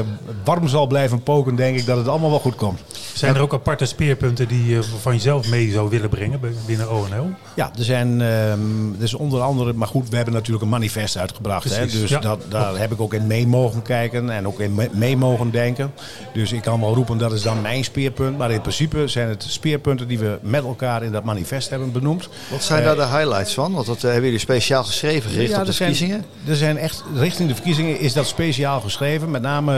warm 0.45 0.69
zal 0.69 0.87
blijven 0.87 1.23
poken, 1.23 1.57
denk 1.57 1.79
ik 1.79 1.87
dat 1.87 1.97
het 1.97 2.09
allemaal 2.09 2.31
wel 2.31 2.39
goed 2.39 2.55
komt. 2.55 2.81
Zijn 3.15 3.35
er 3.35 3.41
ook 3.41 3.53
aparte 3.53 3.85
speerpunten 3.85 4.49
die 4.49 4.67
je 4.67 4.83
van 4.83 5.13
jezelf 5.13 5.49
mee 5.51 5.71
zou 5.71 5.91
willen 5.91 6.09
brengen 6.09 6.41
binnen 6.67 6.91
ONL? 6.91 7.31
Ja, 7.55 7.71
er 7.79 7.85
zijn 7.85 8.21
um, 8.21 8.97
dus 8.99 9.15
onder 9.15 9.41
andere, 9.41 9.73
maar 9.73 9.89
goed, 9.89 10.09
we 10.09 10.17
hebben 10.17 10.35
natuurlijk 10.35 10.65
een 10.65 10.71
manifest 10.71 11.17
uitgebracht. 11.17 11.77
Hè, 11.77 11.87
dus 11.87 12.11
ja. 12.11 12.19
dat, 12.19 12.41
daar 12.49 12.79
heb 12.79 12.93
ik 12.93 13.01
ook 13.01 13.15
in 13.15 13.27
mee 13.27 13.47
mogen 13.47 13.83
kijken 13.83 14.31
en 14.31 14.47
ook 14.47 14.61
in 14.61 14.81
mee 14.93 15.17
mogen 15.17 15.51
denken. 15.51 15.93
Dus 16.33 16.53
ik 16.53 16.63
kan 16.63 16.81
wel 16.81 16.95
roepen, 16.95 17.19
dat 17.19 17.33
is 17.33 17.43
dan 17.43 17.61
mijn 17.61 17.85
speerpunt. 17.85 18.39
Maar 18.39 18.51
in 18.51 18.61
principe 18.61 19.09
zijn 19.09 19.29
het 19.29 19.45
speerpunten 19.49 20.09
die 20.09 20.19
we 20.19 20.39
met 20.43 20.65
elkaar 20.65 21.03
in 21.03 21.13
dat 21.13 21.25
manifest 21.25 21.71
hebben 21.71 21.93
benoemd. 21.93 22.29
Wat 22.51 22.63
zijn 22.63 22.85
daar 22.85 22.97
de 22.97 23.07
highlights 23.07 23.55
van? 23.55 23.73
Want 23.73 23.87
dat 23.87 23.97
uh, 23.97 24.03
hebben 24.03 24.25
jullie 24.25 24.39
speciaal 24.39 24.85
geschreven, 24.85 25.31
gericht 25.31 25.53
ja, 25.53 25.61
op 25.61 25.67
de 25.67 25.73
verkiezingen? 25.73 26.25
Er 26.47 26.57
zijn 26.57 26.77
echt, 26.77 27.05
richting 27.15 27.49
de 27.49 27.55
verkiezingen 27.55 28.01
is 28.01 28.13
dat 28.13 28.27
speciaal 28.27 28.81
geschreven. 28.81 28.98
Met 28.99 29.43
name 29.43 29.73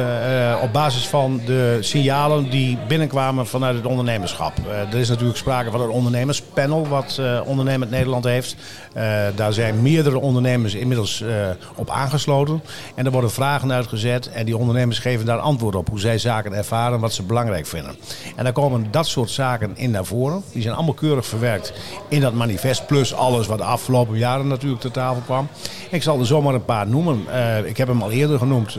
uh, 0.56 0.62
op 0.62 0.72
basis 0.72 1.08
van 1.08 1.40
de 1.46 1.78
signalen 1.80 2.50
die 2.50 2.78
binnenkwamen 2.88 3.46
vanuit 3.46 3.76
het 3.76 3.86
ondernemerschap. 3.86 4.52
Uh, 4.66 4.92
er 4.92 4.98
is 4.98 5.08
natuurlijk 5.08 5.38
sprake 5.38 5.70
van 5.70 5.80
een 5.80 5.88
ondernemerspanel 5.88 6.88
wat 6.88 7.20
Ondernemend 7.44 7.90
Nederland 7.90 8.24
heeft. 8.24 8.56
daar 9.34 9.52
zijn 9.52 9.82
meerdere 9.82 10.18
ondernemers 10.18 10.74
inmiddels 10.74 11.24
op 11.74 11.90
aangesloten. 11.90 12.62
En 12.94 13.04
er 13.04 13.10
worden 13.10 13.30
vragen 13.30 13.72
uitgezet 13.72 14.30
en 14.30 14.44
die 14.44 14.56
ondernemers 14.56 14.98
geven 14.98 15.26
daar 15.26 15.38
antwoord 15.38 15.74
op. 15.74 15.88
Hoe 15.88 16.00
zij 16.00 16.18
zaken 16.18 16.52
ervaren, 16.52 17.00
wat 17.00 17.12
ze 17.12 17.22
belangrijk 17.22 17.66
vinden. 17.66 17.96
En 18.36 18.44
dan 18.44 18.52
komen 18.52 18.86
dat 18.90 19.06
soort 19.06 19.30
zaken 19.30 19.76
in 19.76 19.90
naar 19.90 20.04
voren. 20.04 20.42
Die 20.52 20.62
zijn 20.62 20.74
allemaal 20.74 20.94
keurig 20.94 21.26
verwerkt 21.26 21.72
in 22.08 22.20
dat 22.20 22.34
manifest. 22.34 22.86
Plus 22.86 23.14
alles 23.14 23.46
wat 23.46 23.58
de 23.58 23.64
afgelopen 23.64 24.18
jaren 24.18 24.48
natuurlijk 24.48 24.80
ter 24.80 24.90
tafel 24.90 25.22
kwam. 25.24 25.48
Ik 25.90 26.02
zal 26.02 26.18
er 26.18 26.26
zomaar 26.26 26.54
een 26.54 26.64
paar 26.64 26.88
noemen. 26.88 27.18
Ik 27.64 27.76
heb 27.76 27.88
hem 27.88 28.02
al 28.02 28.10
eerder 28.10 28.38
genoemd. 28.38 28.78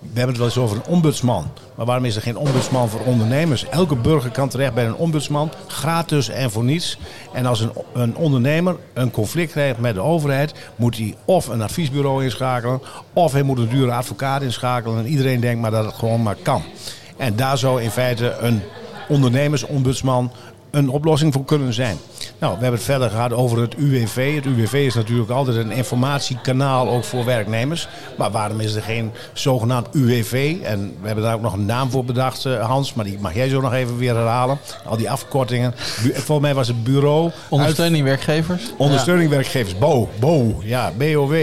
We 0.00 0.18
hebben 0.18 0.28
het 0.28 0.36
wel 0.36 0.46
eens 0.46 0.56
over 0.56 0.76
een 0.76 0.92
ombudsman. 0.92 1.50
Maar 1.74 1.86
waarom 1.86 2.04
is 2.04 2.16
er 2.16 2.22
geen 2.22 2.36
ombudsman 2.36 2.88
voor 2.88 3.00
ondernemers? 3.00 3.68
Elke 3.68 3.96
burger 3.96 4.30
kan 4.30 4.48
terecht 4.48 4.74
bij 4.74 4.86
een 4.86 4.94
ombudsman. 4.94 5.52
Gratis 5.66 6.28
en 6.28 6.50
voor 6.50 6.64
niets. 6.64 6.98
En 7.32 7.46
als 7.46 7.60
een, 7.60 7.72
een 7.92 8.16
ondernemer 8.16 8.76
een 8.92 9.10
conflict 9.10 9.52
krijgt 9.52 9.78
met 9.78 9.94
de 9.94 10.00
overheid, 10.00 10.54
moet 10.76 10.96
hij 10.96 11.14
of 11.24 11.46
een 11.46 11.62
adviesbureau 11.62 12.24
inschakelen, 12.24 12.82
of 13.12 13.32
hij 13.32 13.42
moet 13.42 13.58
een 13.58 13.68
dure 13.68 13.92
advocaat 13.92 14.42
inschakelen. 14.42 14.98
En 14.98 15.06
iedereen 15.06 15.40
denkt 15.40 15.60
maar 15.60 15.70
dat 15.70 15.84
het 15.84 15.94
gewoon 15.94 16.22
maar 16.22 16.36
kan. 16.42 16.62
En 17.16 17.36
daar 17.36 17.58
zou 17.58 17.82
in 17.82 17.90
feite 17.90 18.36
een 18.40 18.62
ondernemersombudsman 19.08 20.32
een 20.70 20.88
oplossing 20.88 21.32
voor 21.32 21.44
kunnen 21.44 21.72
zijn. 21.72 21.96
Nou, 22.42 22.54
we 22.54 22.60
hebben 22.60 22.80
het 22.80 22.90
verder 22.90 23.10
gehad 23.10 23.32
over 23.32 23.60
het 23.60 23.74
UWV. 23.74 24.34
Het 24.34 24.46
UWV 24.46 24.72
is 24.72 24.94
natuurlijk 24.94 25.30
altijd 25.30 25.56
een 25.56 25.70
informatiekanaal 25.70 26.88
ook 26.88 27.04
voor 27.04 27.24
werknemers. 27.24 27.88
Maar 28.18 28.30
waarom 28.30 28.60
is 28.60 28.74
er 28.74 28.82
geen 28.82 29.12
zogenaamd 29.32 29.88
UWV? 29.92 30.56
En 30.62 30.96
we 31.00 31.06
hebben 31.06 31.24
daar 31.24 31.34
ook 31.34 31.40
nog 31.40 31.52
een 31.52 31.64
naam 31.64 31.90
voor 31.90 32.04
bedacht, 32.04 32.44
eh, 32.44 32.66
Hans. 32.66 32.94
Maar 32.94 33.04
die 33.04 33.18
mag 33.20 33.34
jij 33.34 33.48
zo 33.48 33.60
nog 33.60 33.72
even 33.72 33.98
weer 33.98 34.14
herhalen. 34.14 34.58
Al 34.84 34.96
die 34.96 35.10
afkortingen. 35.10 35.74
Volgens 35.76 36.40
mij 36.40 36.54
was 36.54 36.68
het 36.68 36.84
bureau... 36.84 37.30
Ondersteuning 37.48 38.04
werkgevers. 38.04 38.72
Ondersteuning 38.76 39.30
werkgevers, 39.30 39.78
BO, 39.78 40.08
BO, 40.20 40.60
ja, 40.64 40.92
BOW. 40.96 41.34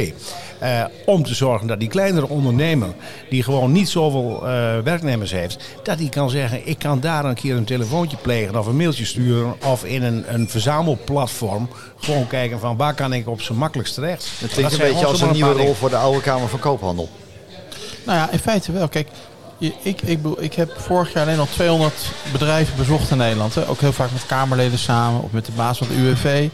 Eh, 0.59 0.83
om 1.05 1.23
te 1.23 1.33
zorgen 1.33 1.67
dat 1.67 1.79
die 1.79 1.87
kleinere 1.87 2.29
ondernemer, 2.29 2.89
die 3.29 3.43
gewoon 3.43 3.71
niet 3.71 3.89
zoveel 3.89 4.47
eh, 4.47 4.77
werknemers 4.83 5.31
heeft, 5.31 5.63
dat 5.83 5.97
die 5.97 6.09
kan 6.09 6.29
zeggen: 6.29 6.67
ik 6.67 6.79
kan 6.79 6.99
daar 6.99 7.25
een 7.25 7.35
keer 7.35 7.55
een 7.55 7.65
telefoontje 7.65 8.17
plegen 8.17 8.59
of 8.59 8.65
een 8.65 8.77
mailtje 8.77 9.05
sturen 9.05 9.55
of 9.65 9.83
in 9.83 10.03
een, 10.03 10.23
een 10.33 10.49
verzamelplatform 10.49 11.69
gewoon 11.97 12.27
kijken 12.27 12.59
van 12.59 12.77
waar 12.77 12.93
kan 12.93 13.13
ik 13.13 13.27
op 13.27 13.41
zijn 13.41 13.57
makkelijkst 13.57 13.93
terecht. 13.93 14.23
Het 14.23 14.39
Dat 14.39 14.49
klinkt 14.49 14.73
een 14.73 14.79
beetje 14.79 15.05
als 15.05 15.21
een 15.21 15.31
nieuwe 15.31 15.53
rol 15.53 15.73
voor 15.73 15.89
de 15.89 15.97
oude 15.97 16.21
Kamer 16.21 16.49
van 16.49 16.59
Koophandel. 16.59 17.09
Nou 18.05 18.17
ja, 18.17 18.29
in 18.31 18.39
feite 18.39 18.71
wel. 18.71 18.87
Kijk, 18.87 19.07
ik, 19.59 20.01
ik, 20.01 20.21
bedoel, 20.21 20.41
ik 20.41 20.53
heb 20.53 20.71
vorig 20.77 21.13
jaar 21.13 21.23
alleen 21.23 21.39
al 21.39 21.47
200 21.53 21.93
bedrijven 22.31 22.75
bezocht 22.75 23.11
in 23.11 23.17
Nederland. 23.17 23.55
Hè. 23.55 23.67
Ook 23.67 23.79
heel 23.79 23.93
vaak 23.93 24.11
met 24.11 24.25
Kamerleden 24.25 24.79
samen 24.79 25.21
of 25.21 25.31
met 25.31 25.45
de 25.45 25.51
baas 25.51 25.77
van 25.77 25.87
de 25.87 25.93
UWV. 25.93 26.49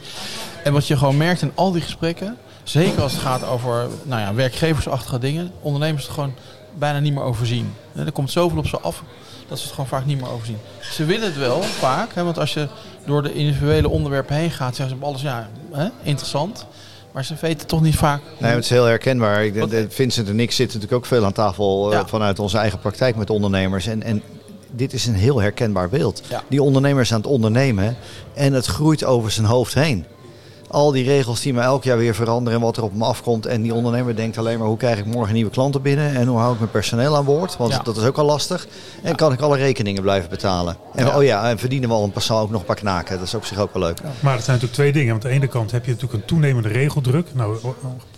En 0.64 0.74
wat 0.74 0.88
je 0.88 0.98
gewoon 0.98 1.18
merkt 1.18 1.42
in 1.42 1.52
al 1.56 1.72
die 1.72 1.82
gesprekken, 1.82 2.38
zeker 2.70 3.02
als 3.02 3.12
het 3.12 3.22
gaat 3.22 3.44
over 3.48 3.88
nou 4.04 4.22
ja, 4.22 4.34
werkgeversachtige 4.34 5.20
dingen, 5.20 5.52
ondernemers 5.62 6.04
het 6.04 6.14
gewoon 6.14 6.34
bijna 6.74 7.00
niet 7.00 7.14
meer 7.14 7.24
overzien. 7.24 7.74
Er 7.96 8.12
komt 8.12 8.32
zoveel 8.32 8.58
op 8.58 8.68
ze 8.68 8.80
af 8.80 9.04
dat 9.48 9.58
ze 9.58 9.64
het 9.64 9.74
gewoon 9.74 9.90
vaak 9.90 10.06
niet 10.06 10.22
meer 10.22 10.30
overzien. 10.30 10.58
Ze 10.82 11.06
willen 11.06 11.26
het 11.26 11.38
wel 11.38 11.62
vaak, 11.62 12.14
hè, 12.14 12.24
want 12.24 12.40
als 12.40 12.54
je 12.54 12.68
door 13.06 13.24
de 13.24 13.34
individuele 13.34 13.90
onderwerpen 13.90 14.36
heen 14.36 14.52
gaat, 14.52 14.76
zeggen 14.76 14.98
ze 14.98 15.04
op 15.04 15.08
alles 15.10 15.22
ja, 15.22 15.50
hè, 15.72 15.88
interessant. 16.04 16.66
Maar 17.12 17.26
ze 17.26 17.36
weten 17.42 17.68
toch 17.68 17.82
niet 17.82 17.96
vaak. 17.96 18.22
Nee, 18.38 18.52
het 18.52 18.64
is 18.64 18.70
heel 18.70 18.84
herkenbaar. 18.86 19.46
Ik, 19.46 19.66
Vincent 19.90 20.28
en 20.30 20.40
ik 20.40 20.52
zitten 20.52 20.80
natuurlijk 20.80 21.04
ook 21.04 21.06
veel 21.06 21.26
aan 21.26 21.32
tafel 21.34 21.92
eh, 21.92 21.98
Ja. 21.98 22.08
vanuit 22.08 22.40
onze 22.40 22.58
eigen 22.58 22.80
praktijk 22.80 23.16
met 23.16 23.30
ondernemers. 23.30 23.88
En, 23.88 24.04
en 24.04 24.22
dit 24.72 24.94
is 24.94 25.06
een 25.06 25.16
heel 25.16 25.42
herkenbaar 25.42 25.90
beeld. 25.90 26.22
Ja. 26.30 26.44
Die 26.48 26.62
ondernemer 26.64 27.02
is 27.02 27.12
aan 27.14 27.22
het 27.22 27.30
ondernemen 27.30 27.96
en 28.34 28.54
het 28.54 28.66
groeit 28.66 29.04
over 29.04 29.32
zijn 29.32 29.46
hoofd 29.46 29.74
heen. 29.74 30.06
Al 30.76 30.92
die 30.92 31.04
regels 31.04 31.42
die 31.42 31.54
maar 31.54 31.64
elk 31.64 31.84
jaar 31.84 31.98
weer 31.98 32.16
veranderen 32.16 32.60
en 32.60 32.66
wat 32.66 32.78
er 32.78 32.84
op 32.84 32.92
hem 32.92 33.02
afkomt. 33.04 33.46
En 33.46 33.62
die 33.62 33.74
ondernemer 33.74 34.16
denkt 34.16 34.38
alleen 34.38 34.60
maar 34.60 34.68
hoe 34.68 34.78
krijg 34.78 35.00
ik 35.00 35.06
morgen 35.06 35.34
nieuwe 35.34 35.52
klanten 35.52 35.82
binnen 35.82 36.16
en 36.16 36.28
hoe 36.28 36.38
hou 36.38 36.54
ik 36.54 36.60
mijn 36.60 36.72
personeel 36.72 37.16
aan 37.16 37.26
boord. 37.26 37.58
Want 37.58 37.72
Ja. 37.72 37.80
dat 37.80 37.98
is 37.98 38.04
ook 38.04 38.18
al 38.18 38.26
lastig. 38.26 38.68
En 39.04 39.16
kan 39.16 39.32
ik 39.34 39.40
alle 39.42 39.58
rekeningen 39.58 40.02
blijven 40.02 40.30
betalen. 40.30 40.78
En 40.96 41.06
Ja. 41.06 41.18
oh 41.18 41.24
ja, 41.24 41.50
en 41.50 41.58
verdienen 41.60 41.90
we 41.90 41.96
al 41.96 42.04
een 42.04 42.12
persoon 42.12 42.42
ook 42.42 42.50
nog 42.50 42.60
een 42.60 42.66
paar 42.66 42.76
knaken. 42.76 43.18
Dat 43.18 43.28
is 43.28 43.34
op 43.34 43.46
zich 43.46 43.58
ook 43.60 43.74
wel 43.74 43.84
leuk. 43.84 44.02
Maar 44.02 44.12
het 44.36 44.44
zijn 44.44 44.56
natuurlijk 44.58 44.74
twee 44.74 44.92
dingen. 44.92 45.12
Want 45.12 45.24
aan 45.26 45.30
de 45.30 45.36
ene 45.36 45.48
kant 45.48 45.72
heb 45.72 45.86
je 45.86 45.92
natuurlijk 45.92 46.22
een 46.22 46.28
toenemende 46.28 46.70
regeldruk. 46.70 47.28
Nou, 47.34 47.58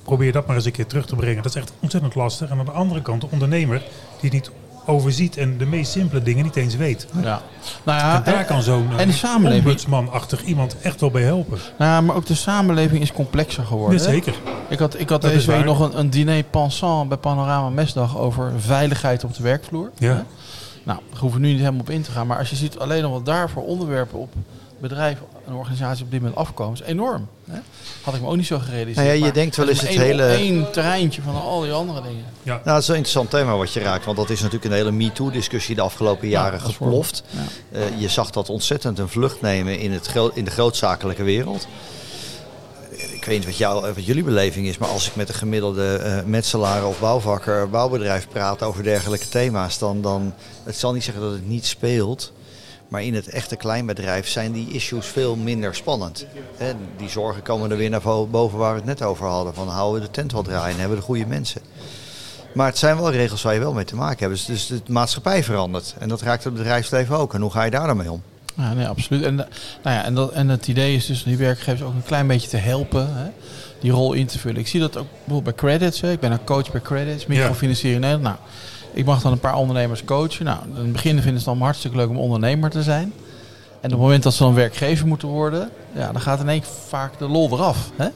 probeer 0.03 0.31
dat 0.31 0.47
maar 0.47 0.55
eens 0.55 0.65
een 0.65 0.71
keer 0.71 0.87
terug 0.87 1.05
te 1.05 1.15
brengen. 1.15 1.43
Dat 1.43 1.55
is 1.55 1.61
echt 1.61 1.71
ontzettend 1.79 2.15
lastig. 2.15 2.49
En 2.49 2.59
aan 2.59 2.65
de 2.65 2.71
andere 2.71 3.01
kant 3.01 3.21
de 3.21 3.27
ondernemer 3.31 3.83
die 4.21 4.31
niet 4.31 4.51
overziet 4.87 5.37
en 5.37 5.57
de 5.57 5.65
meest 5.65 5.91
simpele 5.91 6.21
dingen 6.21 6.43
niet 6.43 6.55
eens 6.55 6.75
weet. 6.75 7.07
Ja. 7.21 7.41
Nou 7.83 7.99
ja, 7.99 8.23
en 8.23 8.33
daar 8.33 8.45
kan 8.45 8.61
zo'n 8.61 8.89
en 8.97 9.07
de 9.07 9.49
eh, 9.49 9.55
ombudsmanachtig 9.55 10.43
iemand 10.43 10.77
echt 10.81 10.99
wel 10.99 11.11
bij 11.11 11.23
helpen. 11.23 11.59
Nou, 11.77 11.91
ja, 11.91 12.01
maar 12.01 12.15
ook 12.15 12.25
de 12.25 12.35
samenleving 12.35 13.01
is 13.01 13.11
complexer 13.11 13.65
geworden. 13.65 13.97
Ja, 13.97 14.03
zeker. 14.03 14.33
Ik 14.69 14.79
had, 14.79 14.99
ik 14.99 15.09
had 15.09 15.21
Dat 15.21 15.31
deze 15.31 15.51
week 15.51 15.65
nog 15.65 15.79
een, 15.79 15.99
een 15.99 16.09
diner 16.09 16.43
pensant 16.43 17.09
bij 17.09 17.17
Panorama 17.17 17.69
Mesdag 17.69 18.17
over 18.17 18.51
veiligheid 18.57 19.23
op 19.23 19.33
de 19.35 19.43
werkvloer. 19.43 19.91
Ja. 19.97 20.25
Nou, 20.83 20.99
daar 21.09 21.19
hoeven 21.19 21.41
we 21.41 21.45
nu 21.45 21.51
niet 21.51 21.61
helemaal 21.61 21.81
op 21.81 21.89
in 21.89 22.01
te 22.01 22.11
gaan. 22.11 22.27
Maar 22.27 22.37
als 22.37 22.49
je 22.49 22.55
ziet 22.55 22.79
alleen 22.79 23.03
al 23.03 23.11
wat 23.11 23.25
daar 23.25 23.49
voor 23.49 23.63
onderwerpen 23.63 24.19
op 24.19 24.33
bedrijven 24.81 25.25
en 25.47 25.53
organisaties 25.53 26.03
op 26.03 26.11
dit 26.11 26.19
moment 26.21 26.39
afkomen, 26.39 26.73
is 26.73 26.81
enorm. 26.81 27.27
Hè? 27.49 27.59
Had 28.01 28.13
ik 28.15 28.21
me 28.21 28.27
ook 28.27 28.35
niet 28.35 28.45
zo 28.45 28.59
gerealiseerd. 28.59 29.05
Nou 29.07 29.17
ja, 29.19 29.25
je 29.25 29.31
denkt 29.31 29.55
wel 29.55 29.67
eens 29.69 29.79
het 29.81 29.89
één- 29.89 29.99
hele- 30.01 30.27
één 30.33 30.71
terreintje 30.71 31.21
van 31.21 31.41
al 31.41 31.61
die 31.61 31.71
andere 31.71 32.01
dingen. 32.01 32.25
Ja. 32.43 32.51
Nou, 32.53 32.63
dat 32.63 32.81
is 32.81 32.87
een 32.87 32.95
interessant 32.95 33.29
thema 33.29 33.55
wat 33.57 33.73
je 33.73 33.79
raakt. 33.79 34.05
Want 34.05 34.17
dat 34.17 34.29
is 34.29 34.37
natuurlijk 34.39 34.65
een 34.71 34.77
hele 34.77 34.91
MeToo-discussie 34.91 35.75
de 35.75 35.81
afgelopen 35.81 36.27
jaren 36.27 36.59
is 36.59 36.65
geploft. 36.65 37.23
Ja. 37.29 37.79
Eh, 37.79 37.99
je 38.01 38.07
zag 38.09 38.29
dat 38.29 38.49
ontzettend 38.49 38.99
een 38.99 39.09
vlucht 39.09 39.41
nemen 39.41 39.79
in, 39.79 39.91
het 39.91 40.05
gro- 40.07 40.31
in 40.33 40.45
de 40.45 40.51
grootzakelijke 40.51 41.23
wereld. 41.23 41.67
Ik 42.89 43.25
weet 43.25 43.37
niet 43.37 43.45
wat, 43.45 43.57
jou, 43.57 43.93
wat 43.93 44.05
jullie 44.05 44.23
beleving 44.23 44.67
is, 44.67 44.77
maar 44.77 44.89
als 44.89 45.07
ik 45.07 45.15
met 45.15 45.29
een 45.29 45.35
gemiddelde 45.35 45.95
eh 45.95 46.23
metselaar 46.25 46.85
of 46.85 46.99
bouwvakker, 46.99 47.69
bouwbedrijf 47.69 48.27
praat 48.27 48.63
over 48.63 48.83
dergelijke 48.83 49.29
thema's, 49.29 49.77
dan, 49.79 50.01
dan 50.01 50.33
het 50.63 50.75
zal 50.77 50.93
niet 50.93 51.03
zeggen 51.03 51.23
dat 51.23 51.31
het 51.31 51.47
niet 51.47 51.65
speelt. 51.65 52.31
Maar 52.87 53.03
in 53.03 53.15
het 53.15 53.29
echte 53.29 53.55
kleinbedrijf 53.55 54.27
zijn 54.27 54.51
die 54.51 54.71
issues 54.71 55.05
veel 55.05 55.35
minder 55.35 55.75
spannend. 55.75 56.25
Die 56.97 57.09
zorgen 57.09 57.41
komen 57.41 57.71
er 57.71 57.77
weer 57.77 57.89
naar 57.89 58.01
boven 58.29 58.57
waar 58.57 58.71
we 58.71 58.77
het 58.77 58.87
net 58.87 59.01
over 59.01 59.25
hadden. 59.25 59.53
Van 59.53 59.67
houden 59.67 60.01
we 60.01 60.07
de 60.07 60.13
tent 60.13 60.31
wel 60.31 60.43
draaien, 60.43 60.79
hebben 60.79 60.95
we 60.97 61.01
de 61.01 61.07
goede 61.07 61.25
mensen. 61.25 61.61
Maar 62.53 62.67
het 62.67 62.77
zijn 62.77 62.97
wel 62.97 63.11
regels 63.11 63.41
waar 63.41 63.53
je 63.53 63.59
wel 63.59 63.73
mee 63.73 63.85
te 63.85 63.95
maken 63.95 64.19
hebt. 64.19 64.47
Dus, 64.47 64.67
dus 64.67 64.81
de 64.85 64.91
maatschappij 64.91 65.43
verandert. 65.43 65.95
En 65.99 66.09
dat 66.09 66.21
raakt 66.21 66.43
het 66.43 66.53
bedrijfsleven 66.53 67.17
ook. 67.17 67.33
En 67.33 67.41
hoe 67.41 67.51
ga 67.51 67.63
je 67.63 67.71
daar 67.71 67.87
dan 67.87 67.97
mee 67.97 68.11
om? 68.11 68.21
Ja, 68.55 68.73
nee, 68.73 68.87
absoluut. 68.87 69.23
En, 69.23 69.35
nou 69.35 69.47
ja, 69.83 70.03
en, 70.03 70.15
dat, 70.15 70.31
en 70.31 70.49
het 70.49 70.67
idee 70.67 70.95
is 70.95 71.05
dus 71.05 71.23
die 71.23 71.37
werkgevers 71.37 71.81
ook 71.81 71.93
een 71.93 72.03
klein 72.03 72.27
beetje 72.27 72.47
te 72.47 72.57
helpen. 72.57 73.15
Hè, 73.15 73.29
die 73.79 73.91
rol 73.91 74.13
in 74.13 74.25
te 74.25 74.39
vullen. 74.39 74.59
Ik 74.59 74.67
zie 74.67 74.79
dat 74.79 74.97
ook 74.97 75.07
bijvoorbeeld 75.25 75.43
bij 75.43 75.69
Credits. 75.69 76.01
Hè. 76.01 76.11
Ik 76.11 76.19
ben 76.19 76.31
een 76.31 76.43
coach 76.43 76.71
bij 76.71 76.81
Credits, 76.81 77.25
microfinanciering 77.25 78.03
in 78.03 78.09
Nederland. 78.09 78.37
Nou, 78.37 78.49
ik 78.97 79.05
mag 79.05 79.21
dan 79.21 79.31
een 79.31 79.39
paar 79.39 79.55
ondernemers 79.55 80.03
coachen. 80.03 80.45
Nou, 80.45 80.57
in 80.69 80.75
het 80.75 80.91
begin 80.91 81.11
vinden 81.11 81.31
ze 81.31 81.37
het 81.37 81.47
allemaal 81.47 81.65
hartstikke 81.65 81.97
leuk 81.97 82.09
om 82.09 82.17
ondernemer 82.17 82.69
te 82.69 82.83
zijn. 82.83 83.13
En 83.81 83.83
op 83.83 83.89
het 83.91 83.99
moment 83.99 84.23
dat 84.23 84.33
ze 84.33 84.43
dan 84.43 84.53
werkgever 84.53 85.07
moeten 85.07 85.27
worden, 85.27 85.69
ja, 85.93 86.11
dan 86.11 86.21
gaat 86.21 86.39
in 86.39 86.49
één 86.49 86.59
keer 86.61 86.69
vaak 86.87 87.17
de 87.19 87.27
lol 87.27 87.49
eraf. 87.51 87.89
Hè? 87.95 88.07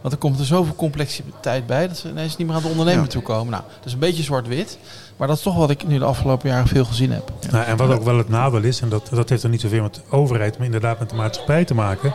Want 0.00 0.14
er 0.14 0.20
komt 0.20 0.38
er 0.38 0.44
zoveel 0.44 0.74
complexiteit 0.74 1.66
bij 1.66 1.88
dat 1.88 1.96
ze 1.96 2.08
ineens 2.08 2.36
niet 2.36 2.46
meer 2.46 2.56
aan 2.56 2.62
de 2.62 2.68
ondernemer 2.68 3.02
Ja. 3.04 3.08
toe 3.10 3.22
komen. 3.22 3.50
Nou, 3.50 3.62
dat 3.76 3.86
is 3.86 3.92
een 3.92 3.98
beetje 3.98 4.22
zwart-wit. 4.22 4.78
Maar 5.16 5.28
dat 5.28 5.36
is 5.36 5.42
toch 5.42 5.56
wat 5.56 5.70
ik 5.70 5.86
nu 5.86 5.98
de 5.98 6.04
afgelopen 6.04 6.48
jaren 6.48 6.66
veel 6.68 6.84
gezien 6.84 7.12
heb. 7.12 7.32
Nou, 7.50 7.64
en 7.64 7.76
wat 7.76 7.90
ook 7.90 8.02
wel 8.04 8.18
het 8.18 8.28
nadeel 8.28 8.62
is, 8.62 8.80
en 8.80 8.88
dat, 8.88 9.08
dat 9.10 9.28
heeft 9.28 9.42
er 9.42 9.48
niet 9.48 9.60
zoveel 9.60 9.82
met 9.82 9.94
de 9.94 10.00
overheid, 10.10 10.56
maar 10.56 10.66
inderdaad 10.66 10.98
met 10.98 11.10
de 11.10 11.16
maatschappij 11.16 11.64
te 11.64 11.74
maken. 11.74 12.12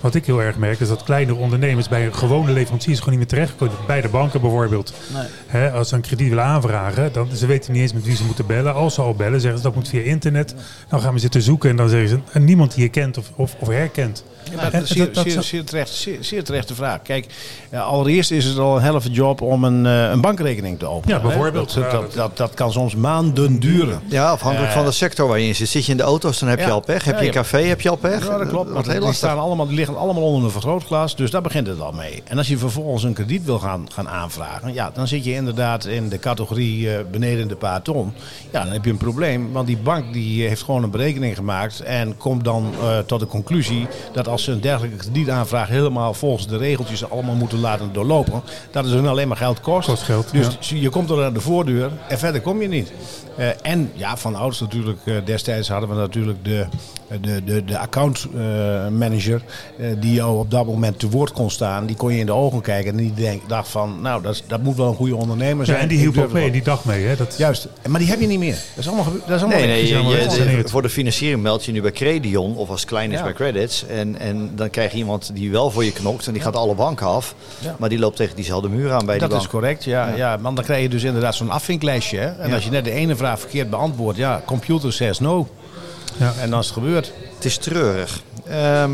Wat 0.00 0.14
ik 0.14 0.26
heel 0.26 0.42
erg 0.42 0.56
merk, 0.56 0.80
is 0.80 0.88
dat 0.88 1.02
kleinere 1.02 1.38
ondernemers 1.38 1.88
bij 1.88 2.12
gewone 2.12 2.52
leveranciers 2.52 2.98
gewoon 2.98 3.18
niet 3.18 3.18
meer 3.18 3.38
terechtkomen. 3.38 3.74
Bij 3.86 4.00
de 4.00 4.08
banken 4.08 4.40
bijvoorbeeld. 4.40 4.92
Nee. 5.14 5.22
Hè, 5.46 5.70
als 5.70 5.88
ze 5.88 5.94
een 5.94 6.00
krediet 6.00 6.28
willen 6.28 6.44
aanvragen, 6.44 7.12
dan 7.12 7.28
ze 7.34 7.46
weten 7.46 7.72
niet 7.72 7.82
eens 7.82 7.92
met 7.92 8.04
wie 8.04 8.16
ze 8.16 8.24
moeten 8.24 8.46
bellen. 8.46 8.74
Als 8.74 8.94
ze 8.94 9.00
al 9.00 9.14
bellen, 9.14 9.40
zeggen 9.40 9.58
ze 9.58 9.64
dat 9.64 9.74
moet 9.74 9.88
via 9.88 10.00
internet. 10.00 10.54
Dan 10.88 11.00
gaan 11.00 11.12
we 11.14 11.18
zitten 11.20 11.42
zoeken 11.42 11.70
en 11.70 11.76
dan 11.76 11.88
zeggen 11.88 12.08
ze 12.08 12.18
en 12.32 12.44
niemand 12.44 12.74
die 12.74 12.82
je 12.82 12.88
kent 12.90 13.18
of, 13.18 13.30
of, 13.36 13.56
of 13.58 13.68
herkent. 13.68 14.24
Ja, 14.50 14.56
maar 14.56 14.64
En 14.64 14.70
dat 14.72 14.82
is 14.82 14.88
zeer, 14.90 15.08
zeer, 15.12 15.42
zeer, 15.42 15.64
terecht, 15.64 15.88
zeer, 15.90 16.16
zeer 16.20 16.44
terechte 16.44 16.74
vraag. 16.74 17.02
Kijk, 17.02 17.26
ja, 17.70 17.80
allereerst 17.80 18.30
is 18.30 18.44
het 18.44 18.58
al 18.58 18.76
een 18.76 18.82
helft 18.82 19.08
job 19.14 19.40
om 19.40 19.64
een, 19.64 19.86
eh, 19.86 20.10
een 20.10 20.20
bankrekening 20.20 20.78
te 20.78 20.86
openen. 20.86 21.16
Ja, 21.16 21.22
bijvoorbeeld. 21.22 21.74
Dat, 21.74 22.12
dat, 22.14 22.36
dat- 22.36 22.54
kan 22.54 22.72
soms 22.72 22.94
maanden 22.94 23.58
duren. 23.60 24.00
Ja, 24.08 24.30
afhankelijk 24.30 24.70
Eh, 24.70 24.76
van 24.76 24.84
de 24.84 24.92
sector 24.92 25.28
waar 25.28 25.38
je 25.38 25.46
in 25.46 25.54
zit. 25.54 25.68
Zit 25.68 25.84
je 25.84 25.90
in 25.90 25.96
de 25.96 26.02
auto's, 26.02 26.38
dan 26.38 26.48
heb 26.48 26.58
je 26.58 26.64
Ja. 26.64 26.70
al 26.70 26.80
pech. 26.80 27.04
Heb 27.04 27.14
Ja, 27.14 27.20
je 27.20 27.26
een 27.26 27.32
café, 27.32 27.62
heb 27.62 27.80
je 27.80 27.88
al 27.90 27.96
pech. 27.96 28.26
Ja, 28.26 28.38
dat 28.38 28.48
klopt. 28.48 28.74
Dat 28.74 28.86
Want 28.86 29.00
die, 29.02 29.12
staan 29.12 29.38
allemaal, 29.38 29.66
die 29.66 29.76
liggen 29.76 29.89
allemaal 29.96 30.22
onder 30.22 30.44
een 30.44 30.50
vergrootglas. 30.50 31.16
Dus 31.16 31.30
daar 31.30 31.42
begint 31.42 31.66
het 31.66 31.80
al 31.80 31.92
mee. 31.92 32.22
En 32.24 32.38
als 32.38 32.48
je 32.48 32.58
vervolgens 32.58 33.02
een 33.02 33.12
krediet 33.12 33.44
wil 33.44 33.58
gaan, 33.58 33.86
gaan 33.92 34.08
aanvragen. 34.08 34.72
Ja, 34.72 34.90
dan 34.94 35.08
zit 35.08 35.24
je 35.24 35.32
inderdaad 35.32 35.84
in 35.84 36.08
de 36.08 36.18
categorie 36.18 36.94
eh, 36.94 37.04
beneden 37.10 37.48
de 37.48 37.56
paar 37.56 37.82
ton. 37.82 38.12
Ja, 38.50 38.64
dan 38.64 38.72
heb 38.72 38.84
je 38.84 38.90
een 38.90 38.96
probleem. 38.96 39.52
Want 39.52 39.66
die 39.66 39.76
bank 39.76 40.12
die 40.12 40.48
heeft 40.48 40.62
gewoon 40.62 40.82
een 40.82 40.90
berekening 40.90 41.36
gemaakt. 41.36 41.80
En 41.80 42.16
komt 42.16 42.44
dan 42.44 42.74
eh, 42.80 42.98
tot 42.98 43.20
de 43.20 43.26
conclusie 43.26 43.86
dat 44.12 44.28
als 44.28 44.44
ze 44.44 44.52
een 44.52 44.60
dergelijke 44.60 44.96
kredietaanvraag 44.96 45.68
helemaal 45.68 46.14
volgens 46.14 46.46
de 46.46 46.56
regeltjes 46.56 47.10
allemaal 47.10 47.34
moeten 47.34 47.60
laten 47.60 47.92
doorlopen. 47.92 48.42
Dat 48.70 48.84
het 48.84 48.94
hun 48.94 49.06
alleen 49.06 49.28
maar 49.28 49.36
geld 49.36 49.60
kost. 49.60 49.88
Kost 49.88 50.02
geld, 50.02 50.32
Dus 50.32 50.58
je 50.68 50.88
komt 50.88 51.10
er 51.10 51.24
aan 51.24 51.32
de 51.32 51.40
voordeur 51.40 51.90
en 52.08 52.18
verder 52.18 52.40
kom 52.40 52.62
je 52.62 52.68
niet. 52.68 52.92
Eh, 53.36 53.48
en 53.62 53.90
ja, 53.94 54.16
van 54.16 54.34
ouds 54.34 54.60
natuurlijk, 54.60 54.98
eh, 55.04 55.14
destijds 55.24 55.68
hadden 55.68 55.88
we 55.88 55.94
natuurlijk 55.94 56.44
de, 56.44 56.66
de, 57.20 57.44
de, 57.44 57.64
de 57.64 57.78
account 57.78 58.26
eh, 58.34 58.40
manager 58.88 59.42
eh, 59.78 59.79
die 60.00 60.12
jou 60.14 60.38
op 60.38 60.50
dat 60.50 60.66
moment 60.66 60.98
te 60.98 61.08
woord 61.08 61.32
kon 61.32 61.50
staan. 61.50 61.86
Die 61.86 61.96
kon 61.96 62.12
je 62.12 62.18
in 62.20 62.26
de 62.26 62.32
ogen 62.32 62.60
kijken 62.60 62.90
en 62.90 62.96
die 62.96 63.14
denk, 63.14 63.42
dacht 63.48 63.68
van, 63.68 63.98
nou 64.00 64.22
dat, 64.22 64.34
is- 64.34 64.44
dat 64.46 64.62
moet 64.62 64.76
wel 64.76 64.88
een 64.88 64.94
goede 64.94 65.16
ondernemer 65.16 65.58
Ja, 65.66 65.72
zijn. 65.72 65.78
en 65.82 65.88
die 65.88 65.98
hielp 65.98 66.18
ook 66.18 66.32
mee, 66.32 66.50
die 66.50 66.62
dag 66.62 66.84
mee. 66.84 67.04
Hè? 67.06 67.16
Dat. 67.16 67.34
Juist, 67.38 67.68
maar 67.88 68.00
die 68.00 68.08
heb 68.08 68.20
je 68.20 68.26
niet 68.26 68.38
meer. 68.38 68.54
Dat 68.54 68.78
is 68.78 68.86
allemaal, 68.86 69.04
gebe- 69.04 69.18
dat 69.26 69.36
is 69.36 69.42
allemaal 69.42 69.58
Nee, 69.58 69.68
nee, 69.68 69.86
je- 69.86 69.94
allemaal 69.94 70.12
je- 70.12 70.18
weggesaneerd. 70.18 70.62
de- 70.62 70.68
voor 70.68 70.82
de 70.82 70.88
financiering 70.88 71.42
meld 71.42 71.64
je 71.64 71.72
nu 71.72 71.80
bij 71.82 71.92
Credion 71.92 72.56
of 72.56 72.68
als 72.70 72.84
klein 72.84 73.10
is 73.12 73.18
Ja. 73.18 73.24
bij 73.24 73.32
Credits. 73.32 73.86
En, 73.86 74.18
en 74.18 74.50
dan 74.56 74.70
krijg 74.70 74.92
je 74.92 74.98
iemand 74.98 75.30
die 75.34 75.50
wel 75.50 75.70
voor 75.70 75.84
je 75.84 75.92
knokt 75.92 76.26
en 76.26 76.32
die 76.32 76.42
gaat 76.42 76.56
alle 76.56 76.74
banken 76.74 77.06
af. 77.06 77.34
Ja. 77.58 77.74
Maar 77.78 77.88
die 77.88 77.98
loopt 77.98 78.16
tegen 78.16 78.36
diezelfde 78.36 78.68
muur 78.68 78.92
aan 78.92 79.06
bij 79.06 79.18
Dat 79.18 79.28
die 79.28 79.38
is 79.38 79.44
bank. 79.44 79.54
correct, 79.54 79.84
ja, 79.84 80.08
ja. 80.16 80.38
Want 80.40 80.56
dan 80.56 80.64
krijg 80.64 80.82
je 80.82 80.88
dus 80.88 81.02
inderdaad 81.02 81.34
zo'n 81.34 81.50
afvinklijstje. 81.50 82.18
Hè? 82.18 82.26
En 82.26 82.48
Ja. 82.48 82.54
als 82.54 82.64
je 82.64 82.70
net 82.70 82.84
de 82.84 82.90
ene 82.92 83.16
vraag 83.16 83.40
verkeerd 83.40 83.70
beantwoordt, 83.70 84.18
ja, 84.18 84.42
computer 84.46 84.92
says 84.92 85.18
no. 85.18 85.48
Ja. 86.16 86.32
En 86.40 86.50
dan 86.50 86.58
is 86.60 86.64
het 86.66 86.74
gebeurd. 86.74 87.12
Het 87.34 87.44
is 87.44 87.56
treurig. 87.56 88.22
Ehm, 88.48 88.90